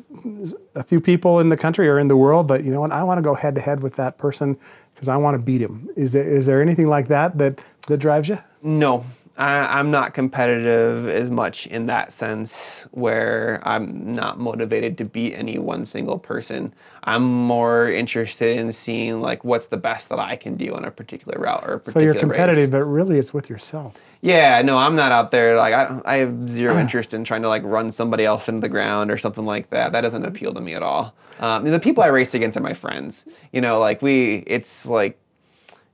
a 0.74 0.82
few 0.82 1.00
people 1.00 1.40
in 1.40 1.48
the 1.48 1.56
country 1.56 1.88
or 1.88 1.98
in 1.98 2.08
the 2.08 2.16
world 2.16 2.48
that 2.48 2.64
you 2.64 2.70
know 2.70 2.80
what 2.80 2.92
I 2.92 3.02
want 3.02 3.18
to 3.18 3.22
go 3.22 3.34
head 3.34 3.54
to 3.54 3.60
head 3.60 3.82
with 3.82 3.96
that 3.96 4.18
person 4.18 4.58
because 4.94 5.08
I 5.08 5.16
want 5.16 5.34
to 5.34 5.38
beat 5.38 5.62
him? 5.62 5.88
Is 5.96 6.12
there 6.12 6.28
is 6.28 6.44
there 6.46 6.60
anything 6.60 6.88
like 6.88 7.08
that 7.08 7.38
that 7.38 7.60
that 7.86 7.96
drives 7.96 8.28
you? 8.28 8.38
No, 8.62 9.06
I, 9.40 9.78
I'm 9.78 9.90
not 9.90 10.12
competitive 10.12 11.08
as 11.08 11.30
much 11.30 11.66
in 11.66 11.86
that 11.86 12.12
sense 12.12 12.86
where 12.90 13.62
I'm 13.64 14.12
not 14.12 14.38
motivated 14.38 14.98
to 14.98 15.06
beat 15.06 15.34
any 15.34 15.56
one 15.58 15.86
single 15.86 16.18
person. 16.18 16.74
I'm 17.04 17.22
more 17.22 17.90
interested 17.90 18.58
in 18.58 18.70
seeing 18.74 19.22
like 19.22 19.42
what's 19.42 19.66
the 19.68 19.78
best 19.78 20.10
that 20.10 20.18
I 20.18 20.36
can 20.36 20.56
do 20.56 20.74
on 20.74 20.84
a 20.84 20.90
particular 20.90 21.40
route 21.40 21.64
or 21.66 21.76
a 21.76 21.84
So 21.90 22.00
you're 22.00 22.12
race. 22.12 22.20
competitive, 22.20 22.70
but 22.70 22.84
really 22.84 23.18
it's 23.18 23.32
with 23.32 23.48
yourself. 23.48 23.94
Yeah, 24.20 24.60
no, 24.60 24.76
I'm 24.76 24.94
not 24.94 25.10
out 25.10 25.30
there 25.30 25.56
like 25.56 25.72
I, 25.72 26.00
I 26.04 26.16
have 26.18 26.50
zero 26.50 26.76
interest 26.84 27.14
in 27.14 27.24
trying 27.24 27.40
to 27.40 27.48
like 27.48 27.62
run 27.64 27.90
somebody 27.92 28.26
else 28.26 28.46
into 28.46 28.60
the 28.60 28.68
ground 28.68 29.10
or 29.10 29.16
something 29.16 29.46
like 29.46 29.70
that. 29.70 29.92
That 29.92 30.02
doesn't 30.02 30.26
appeal 30.26 30.52
to 30.52 30.60
me 30.60 30.74
at 30.74 30.82
all. 30.82 31.14
Um, 31.38 31.64
the 31.64 31.80
people 31.80 32.02
I 32.02 32.08
race 32.08 32.34
against 32.34 32.58
are 32.58 32.60
my 32.60 32.74
friends. 32.74 33.24
You 33.52 33.62
know, 33.62 33.80
like 33.80 34.02
we, 34.02 34.44
it's 34.46 34.84
like, 34.84 35.18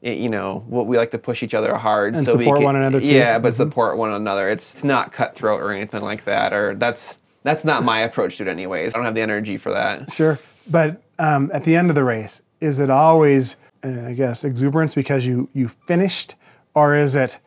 it, 0.07 0.19
you 0.19 0.29
know, 0.29 0.65
what 0.69 0.87
we 0.87 0.97
like 0.97 1.11
to 1.11 1.19
push 1.19 1.43
each 1.43 1.53
other 1.53 1.75
hard 1.77 2.15
And 2.15 2.25
so 2.25 2.37
we 2.37 2.45
support 2.45 2.59
can, 2.59 2.65
one 2.65 2.77
another, 2.77 3.01
too. 3.01 3.13
Yeah, 3.13 3.39
but 3.41 3.55
support 3.55 3.99
one 3.99 4.13
another. 4.13 4.49
It's, 4.49 4.75
it's 4.75 4.85
not 4.85 5.13
cutthroat 5.13 5.61
or 5.61 5.73
anything 5.73 6.01
like 6.01 6.25
that. 6.27 6.53
Or 6.53 6.75
that's 6.77 7.17
that's 7.43 7.65
not 7.65 7.85
my 7.85 8.01
approach 8.01 8.39
to 8.39 8.45
it, 8.45 8.49
anyways. 8.49 8.95
I 8.95 8.99
don't 8.99 9.05
have 9.05 9.15
the 9.15 9.21
energy 9.21 9.57
for 9.57 9.73
that. 9.73 10.13
Sure, 10.13 10.39
but 10.69 11.03
um, 11.19 11.51
at 11.53 11.65
the 11.65 11.75
end 11.75 11.91
of 11.91 11.97
the 11.97 12.05
race, 12.05 12.41
is 12.61 12.79
it 12.79 12.89
always 12.89 13.57
uh, 13.85 14.07
I 14.07 14.13
guess 14.15 14.45
exuberance 14.45 14.95
because 14.95 15.27
you 15.27 15.49
you 15.53 15.69
finished, 15.69 16.37
or 16.75 16.97
is 16.97 17.17
it? 17.17 17.41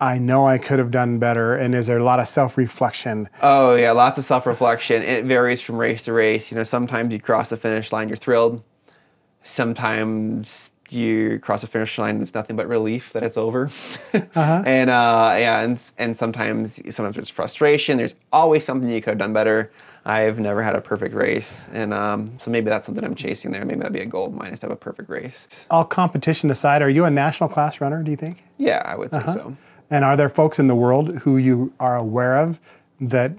I 0.00 0.18
know 0.18 0.48
I 0.48 0.58
could 0.58 0.80
have 0.80 0.90
done 0.90 1.20
better, 1.20 1.54
and 1.54 1.76
is 1.76 1.86
there 1.86 1.98
a 1.98 2.02
lot 2.02 2.18
of 2.18 2.26
self 2.26 2.56
reflection? 2.56 3.28
Oh 3.40 3.76
yeah, 3.76 3.92
lots 3.92 4.18
of 4.18 4.24
self-reflection. 4.24 5.02
It 5.02 5.26
varies 5.26 5.60
from 5.60 5.76
race 5.76 6.04
to 6.04 6.12
race. 6.12 6.50
You 6.50 6.56
know, 6.56 6.64
sometimes 6.64 7.12
you 7.12 7.20
cross 7.20 7.50
the 7.50 7.56
finish 7.56 7.92
line, 7.92 8.08
you're 8.08 8.16
thrilled. 8.16 8.64
Sometimes 9.44 10.71
you 10.90 11.38
cross 11.38 11.60
the 11.62 11.66
finish 11.66 11.96
line, 11.98 12.16
and 12.16 12.22
it's 12.22 12.34
nothing 12.34 12.56
but 12.56 12.68
relief 12.68 13.12
that 13.12 13.22
it's 13.22 13.36
over. 13.36 13.70
And 14.34 14.90
uh, 14.90 15.34
yeah, 15.38 15.60
and 15.60 15.78
and 15.98 16.16
sometimes 16.16 16.80
sometimes 16.94 17.16
there's 17.16 17.28
frustration. 17.28 17.98
There's 17.98 18.14
always 18.32 18.64
something 18.64 18.90
you 18.90 19.00
could 19.00 19.10
have 19.10 19.18
done 19.18 19.32
better. 19.32 19.70
I've 20.04 20.38
never 20.40 20.62
had 20.62 20.74
a 20.74 20.80
perfect 20.80 21.14
race, 21.14 21.68
and 21.72 21.94
um, 21.94 22.32
so 22.38 22.50
maybe 22.50 22.68
that's 22.68 22.86
something 22.86 23.04
I'm 23.04 23.14
chasing 23.14 23.52
there. 23.52 23.64
Maybe 23.64 23.78
that'd 23.78 23.92
be 23.92 24.00
a 24.00 24.06
goal 24.06 24.26
of 24.26 24.34
mine 24.34 24.52
is 24.52 24.58
to 24.60 24.66
have 24.66 24.72
a 24.72 24.76
perfect 24.76 25.08
race. 25.08 25.66
All 25.70 25.84
competition 25.84 26.50
aside, 26.50 26.82
are 26.82 26.90
you 26.90 27.04
a 27.04 27.10
national 27.10 27.48
class 27.48 27.80
runner? 27.80 28.02
Do 28.02 28.10
you 28.10 28.16
think? 28.16 28.42
Yeah, 28.58 28.82
I 28.84 28.96
would 28.96 29.12
say 29.12 29.22
so. 29.26 29.56
And 29.90 30.04
are 30.04 30.16
there 30.16 30.28
folks 30.28 30.58
in 30.58 30.66
the 30.66 30.74
world 30.74 31.18
who 31.18 31.36
you 31.36 31.72
are 31.78 31.96
aware 31.96 32.36
of 32.36 32.58
that 33.00 33.32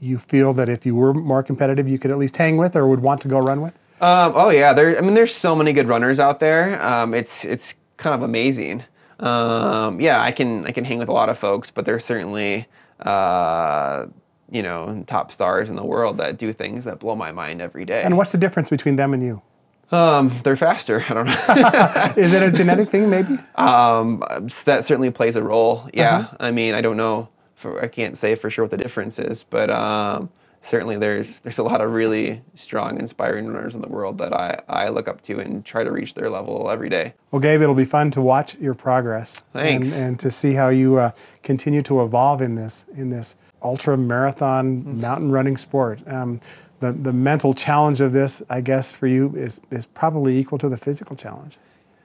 you 0.00 0.18
feel 0.18 0.52
that 0.54 0.68
if 0.68 0.84
you 0.84 0.96
were 0.96 1.14
more 1.14 1.42
competitive, 1.42 1.86
you 1.88 1.98
could 1.98 2.10
at 2.10 2.18
least 2.18 2.36
hang 2.36 2.56
with 2.56 2.74
or 2.74 2.88
would 2.88 3.00
want 3.00 3.20
to 3.20 3.28
go 3.28 3.38
run 3.38 3.60
with? 3.60 3.74
Um, 4.02 4.32
oh 4.34 4.50
yeah, 4.50 4.72
there. 4.72 4.98
I 4.98 5.00
mean, 5.00 5.14
there's 5.14 5.34
so 5.34 5.54
many 5.54 5.72
good 5.72 5.88
runners 5.88 6.18
out 6.18 6.40
there. 6.40 6.82
Um, 6.84 7.14
it's 7.14 7.44
it's 7.44 7.74
kind 7.96 8.14
of 8.14 8.22
amazing. 8.22 8.82
Um, 9.20 10.00
yeah, 10.00 10.20
I 10.20 10.32
can 10.32 10.66
I 10.66 10.72
can 10.72 10.84
hang 10.84 10.98
with 10.98 11.08
a 11.08 11.12
lot 11.12 11.28
of 11.28 11.38
folks, 11.38 11.70
but 11.70 11.86
there's 11.86 12.04
certainly 12.04 12.66
uh, 13.00 14.06
you 14.50 14.62
know 14.62 15.04
top 15.06 15.30
stars 15.32 15.70
in 15.70 15.76
the 15.76 15.84
world 15.84 16.18
that 16.18 16.36
do 16.36 16.52
things 16.52 16.84
that 16.84 16.98
blow 16.98 17.14
my 17.14 17.30
mind 17.30 17.60
every 17.62 17.84
day. 17.84 18.02
And 18.02 18.16
what's 18.16 18.32
the 18.32 18.38
difference 18.38 18.70
between 18.70 18.96
them 18.96 19.14
and 19.14 19.22
you? 19.22 19.40
Um, 19.92 20.32
they're 20.42 20.56
faster. 20.56 21.04
I 21.08 21.14
don't 21.14 21.26
know. 21.26 22.12
Is 22.16 22.34
it 22.34 22.42
a 22.42 22.50
genetic 22.50 22.88
thing, 22.88 23.08
maybe? 23.08 23.38
um, 23.56 24.24
that 24.64 24.84
certainly 24.84 25.10
plays 25.10 25.36
a 25.36 25.42
role. 25.42 25.88
Yeah, 25.94 26.16
Uh-huh. 26.16 26.36
I 26.40 26.50
mean, 26.50 26.74
I 26.74 26.80
don't 26.80 26.96
know. 26.96 27.28
For, 27.54 27.80
I 27.80 27.86
can't 27.86 28.16
say 28.18 28.34
for 28.34 28.50
sure 28.50 28.64
what 28.64 28.72
the 28.72 28.76
difference 28.78 29.20
is, 29.20 29.44
but 29.48 29.70
um, 29.70 30.30
certainly 30.62 30.96
there's 30.96 31.40
there's 31.40 31.58
a 31.58 31.62
lot 31.62 31.80
of 31.80 31.92
really 31.92 32.42
strong, 32.54 32.98
inspiring 32.98 33.46
runners 33.48 33.74
in 33.74 33.80
the 33.80 33.88
world 33.88 34.18
that 34.18 34.32
I, 34.32 34.60
I 34.68 34.88
look 34.88 35.08
up 35.08 35.22
to 35.22 35.38
and 35.40 35.64
try 35.64 35.84
to 35.84 35.90
reach 35.90 36.14
their 36.14 36.30
level 36.30 36.70
every 36.70 36.88
day. 36.88 37.14
Well, 37.30 37.40
Gabe, 37.40 37.62
it'll 37.62 37.74
be 37.74 37.84
fun 37.84 38.10
to 38.12 38.20
watch 38.20 38.54
your 38.56 38.74
progress. 38.74 39.42
Thanks. 39.52 39.92
And, 39.92 40.02
and 40.02 40.18
to 40.20 40.30
see 40.30 40.54
how 40.54 40.68
you 40.68 40.98
uh, 40.98 41.10
continue 41.42 41.82
to 41.82 42.02
evolve 42.02 42.42
in 42.42 42.54
this 42.54 42.84
in 42.96 43.10
this 43.10 43.36
ultra 43.62 43.96
marathon 43.96 44.82
Mm-hmm. 44.82 45.00
mountain 45.00 45.30
running 45.30 45.56
sport. 45.56 46.00
Um, 46.08 46.40
the, 46.80 46.90
the 46.92 47.12
mental 47.12 47.54
challenge 47.54 48.00
of 48.00 48.12
this, 48.12 48.42
I 48.50 48.60
guess, 48.60 48.90
for 48.90 49.06
you 49.06 49.32
is, 49.36 49.60
is 49.70 49.86
probably 49.86 50.36
equal 50.36 50.58
to 50.58 50.68
the 50.68 50.76
physical 50.76 51.14
challenge. 51.14 51.58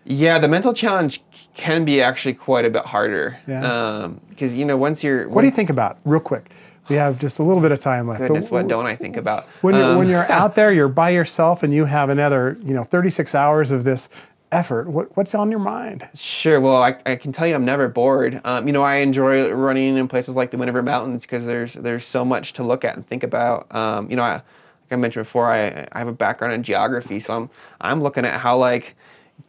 Yeah, 0.06 0.38
the 0.38 0.48
mental 0.48 0.72
challenge 0.72 1.24
can 1.56 1.84
be 1.84 2.00
actually 2.02 2.36
quite 2.36 2.64
a 2.64 2.70
bit 2.70 2.86
harder. 2.86 3.40
Yeah. 3.48 4.10
Because 4.30 4.56
you 4.56 4.66
know, 4.66 4.78
once 4.78 5.04
you're 5.04 5.28
What 5.30 5.42
do 5.42 5.48
you 5.48 5.54
think 5.54 5.72
about, 5.72 5.98
real 6.06 6.20
quick? 6.20 6.52
We 6.90 6.96
have 6.96 7.18
just 7.20 7.40
a 7.40 7.44
little 7.44 7.62
bit 7.62 7.72
of 7.72 7.80
time 7.80 8.08
left. 8.08 8.22
Goodness, 8.22 8.50
what 8.50 8.68
don't 8.68 8.86
I 8.86 8.96
think 8.96 9.18
about? 9.18 9.46
when 9.62 9.76
you're, 9.76 9.98
when 9.98 10.06
Um, 10.08 10.12
you're 10.12 10.32
out 10.32 10.56
there, 10.56 10.72
you're 10.72 10.88
by 10.88 11.10
yourself, 11.10 11.64
and 11.64 11.74
you 11.74 11.86
have 11.86 12.10
another, 12.10 12.58
you 12.64 12.74
know, 12.74 12.84
36 12.84 13.36
hours 13.36 13.72
of 13.72 13.84
this 13.84 14.10
effort, 14.52 14.88
what, 14.88 15.16
what's 15.18 15.36
on 15.36 15.52
your 15.52 15.60
mind? 15.60 16.08
Sure. 16.16 16.62
Well, 16.62 16.82
I, 16.82 16.96
I 17.06 17.16
can 17.18 17.34
tell 17.34 17.46
you, 17.46 17.54
I'm 17.56 17.66
never 17.66 17.90
bored. 17.90 18.40
Um, 18.46 18.66
you 18.68 18.72
know, 18.74 18.84
I 18.84 18.96
enjoy 18.98 19.52
running 19.52 19.98
in 19.98 20.08
places 20.08 20.36
like 20.38 20.52
the 20.52 20.58
Wind 20.58 20.70
River 20.70 20.82
Mountains 20.82 21.24
because 21.24 21.46
there's 21.46 21.74
there's 21.74 22.06
so 22.06 22.24
much 22.24 22.54
to 22.54 22.64
look 22.64 22.86
at 22.86 22.96
and 22.96 23.06
think 23.06 23.24
about. 23.24 23.74
Um, 23.76 24.10
you 24.10 24.16
know, 24.16 24.24
I, 24.24 24.34
like 24.36 24.44
I 24.92 24.96
mentioned 24.96 25.26
before, 25.26 25.52
I, 25.52 25.86
I 25.92 26.00
have 26.00 26.08
a 26.08 26.14
background 26.14 26.54
in 26.54 26.64
geography, 26.64 27.20
so 27.20 27.34
I'm 27.36 27.50
I'm 27.82 28.02
looking 28.02 28.24
at 28.24 28.40
how 28.40 28.58
like 28.58 28.96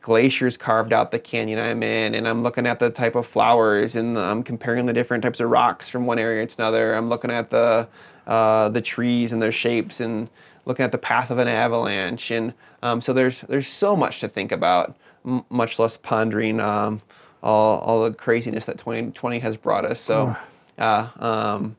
glaciers 0.00 0.56
carved 0.56 0.92
out 0.92 1.10
the 1.10 1.18
canyon 1.18 1.58
I'm 1.58 1.82
in, 1.82 2.14
and 2.14 2.26
I'm 2.28 2.42
looking 2.42 2.66
at 2.66 2.78
the 2.78 2.90
type 2.90 3.14
of 3.14 3.26
flowers, 3.26 3.94
and 3.96 4.18
I'm 4.18 4.42
comparing 4.42 4.86
the 4.86 4.92
different 4.92 5.22
types 5.22 5.40
of 5.40 5.50
rocks 5.50 5.88
from 5.88 6.06
one 6.06 6.18
area 6.18 6.46
to 6.46 6.54
another. 6.58 6.94
I'm 6.94 7.08
looking 7.08 7.30
at 7.30 7.50
the 7.50 7.88
uh, 8.26 8.68
the 8.68 8.82
trees 8.82 9.32
and 9.32 9.40
their 9.42 9.52
shapes, 9.52 10.00
and 10.00 10.28
looking 10.66 10.84
at 10.84 10.92
the 10.92 10.98
path 10.98 11.30
of 11.30 11.38
an 11.38 11.48
avalanche, 11.48 12.30
and 12.30 12.52
um, 12.82 13.00
so 13.00 13.12
there's 13.12 13.40
there's 13.42 13.68
so 13.68 13.96
much 13.96 14.20
to 14.20 14.28
think 14.28 14.52
about, 14.52 14.96
m- 15.26 15.44
much 15.50 15.78
less 15.78 15.96
pondering 15.96 16.60
um, 16.60 17.00
all 17.42 17.78
all 17.78 18.04
the 18.04 18.14
craziness 18.14 18.66
that 18.66 18.78
2020 18.78 19.38
has 19.40 19.56
brought 19.56 19.84
us. 19.84 20.00
So, 20.00 20.36
uh, 20.78 21.08
um, 21.18 21.76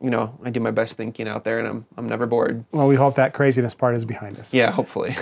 you 0.00 0.10
know, 0.10 0.36
I 0.42 0.50
do 0.50 0.60
my 0.60 0.70
best 0.70 0.96
thinking 0.96 1.28
out 1.28 1.44
there, 1.44 1.58
and 1.58 1.68
I'm 1.68 1.86
I'm 1.96 2.08
never 2.08 2.26
bored. 2.26 2.64
Well, 2.72 2.88
we 2.88 2.96
hope 2.96 3.16
that 3.16 3.34
craziness 3.34 3.74
part 3.74 3.94
is 3.96 4.04
behind 4.04 4.38
us. 4.38 4.52
Yeah, 4.54 4.70
hopefully. 4.70 5.16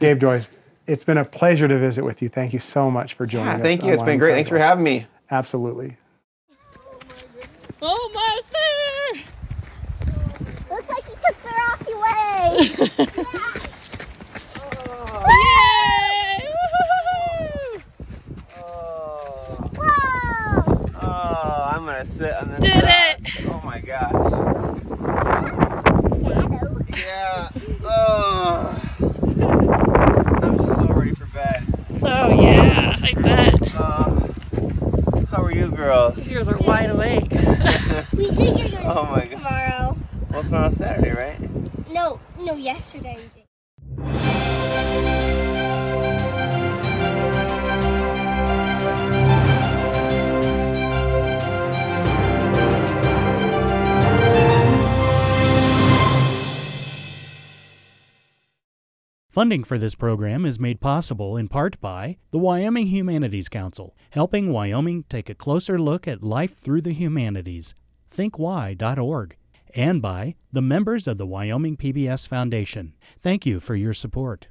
Gabe 0.00 0.20
Joyce, 0.20 0.50
it's 0.86 1.04
been 1.04 1.18
a 1.18 1.24
pleasure 1.24 1.68
to 1.68 1.78
visit 1.78 2.04
with 2.04 2.20
you. 2.22 2.28
Thank 2.28 2.52
you 2.52 2.58
so 2.58 2.90
much 2.90 3.14
for 3.14 3.26
joining 3.26 3.46
yeah, 3.48 3.56
us. 3.56 3.62
thank 3.62 3.82
you. 3.82 3.92
It's 3.92 4.00
been 4.02 4.06
Wyoming 4.06 4.18
great. 4.18 4.34
Thanks 4.34 4.48
for 4.48 4.58
having 4.58 4.84
me. 4.84 5.06
Absolutely. 5.30 5.96
Oh, 7.84 8.10
Almost 8.14 8.52
there! 8.52 9.12
Looks 10.70 10.88
like 10.88 11.04
you 11.08 11.16
took 11.26 11.36
the 11.42 11.48
rocky 11.58 11.94
way. 11.94 13.22
Yay! 15.26 16.48
Woohoo! 16.82 17.82
Whoa! 19.76 20.90
Oh, 21.00 21.68
I'm 21.72 21.84
gonna 21.86 22.06
sit 22.06 22.34
on 22.34 22.50
this. 22.50 22.60
Did 22.60 22.84
it! 22.84 23.46
Oh 23.48 23.60
my 23.64 23.80
gosh. 23.80 24.12
Shadow. 26.14 26.84
Yeah. 26.96 27.48
Oh. 27.84 28.78
I'm 30.42 30.58
so 30.58 30.84
ready 30.94 31.14
for 31.14 31.26
bed. 31.26 31.62
Oh 32.02 32.28
yeah, 32.42 32.96
I 33.02 33.12
bet. 33.14 33.54
Uh, 33.74 35.24
how 35.30 35.42
are 35.42 35.52
you 35.52 35.68
girls? 35.70 36.16
These 36.16 36.28
girls 36.30 36.48
are 36.48 36.58
wide 36.58 36.90
awake. 36.90 37.30
We 38.12 38.30
did 38.30 38.56
get 38.56 38.70
to 38.70 38.76
go 38.76 38.82
to 38.82 38.98
Oh 39.00 39.02
my 39.10 39.24
school 39.24 39.38
God. 39.38 39.48
tomorrow. 39.48 39.96
Well, 40.30 40.42
tomorrow's 40.42 40.76
Saturday, 40.76 41.10
right? 41.12 41.38
No, 42.52 42.58
yesterday 42.58 43.16
we 43.16 43.22
did. 43.22 43.48
Funding 59.30 59.64
for 59.64 59.78
this 59.78 59.94
program 59.94 60.44
is 60.44 60.60
made 60.60 60.78
possible 60.78 61.38
in 61.38 61.48
part 61.48 61.80
by 61.80 62.18
the 62.32 62.38
Wyoming 62.38 62.88
Humanities 62.88 63.48
Council, 63.48 63.96
helping 64.10 64.52
Wyoming 64.52 65.04
take 65.08 65.30
a 65.30 65.34
closer 65.34 65.78
look 65.78 66.06
at 66.06 66.22
life 66.22 66.54
through 66.58 66.82
the 66.82 66.92
humanities. 66.92 67.74
ThinkWhy.org. 68.10 69.36
And 69.74 70.02
by 70.02 70.34
the 70.52 70.62
members 70.62 71.08
of 71.08 71.16
the 71.16 71.26
Wyoming 71.26 71.76
PBS 71.76 72.28
Foundation. 72.28 72.94
Thank 73.20 73.46
you 73.46 73.58
for 73.58 73.74
your 73.74 73.94
support. 73.94 74.48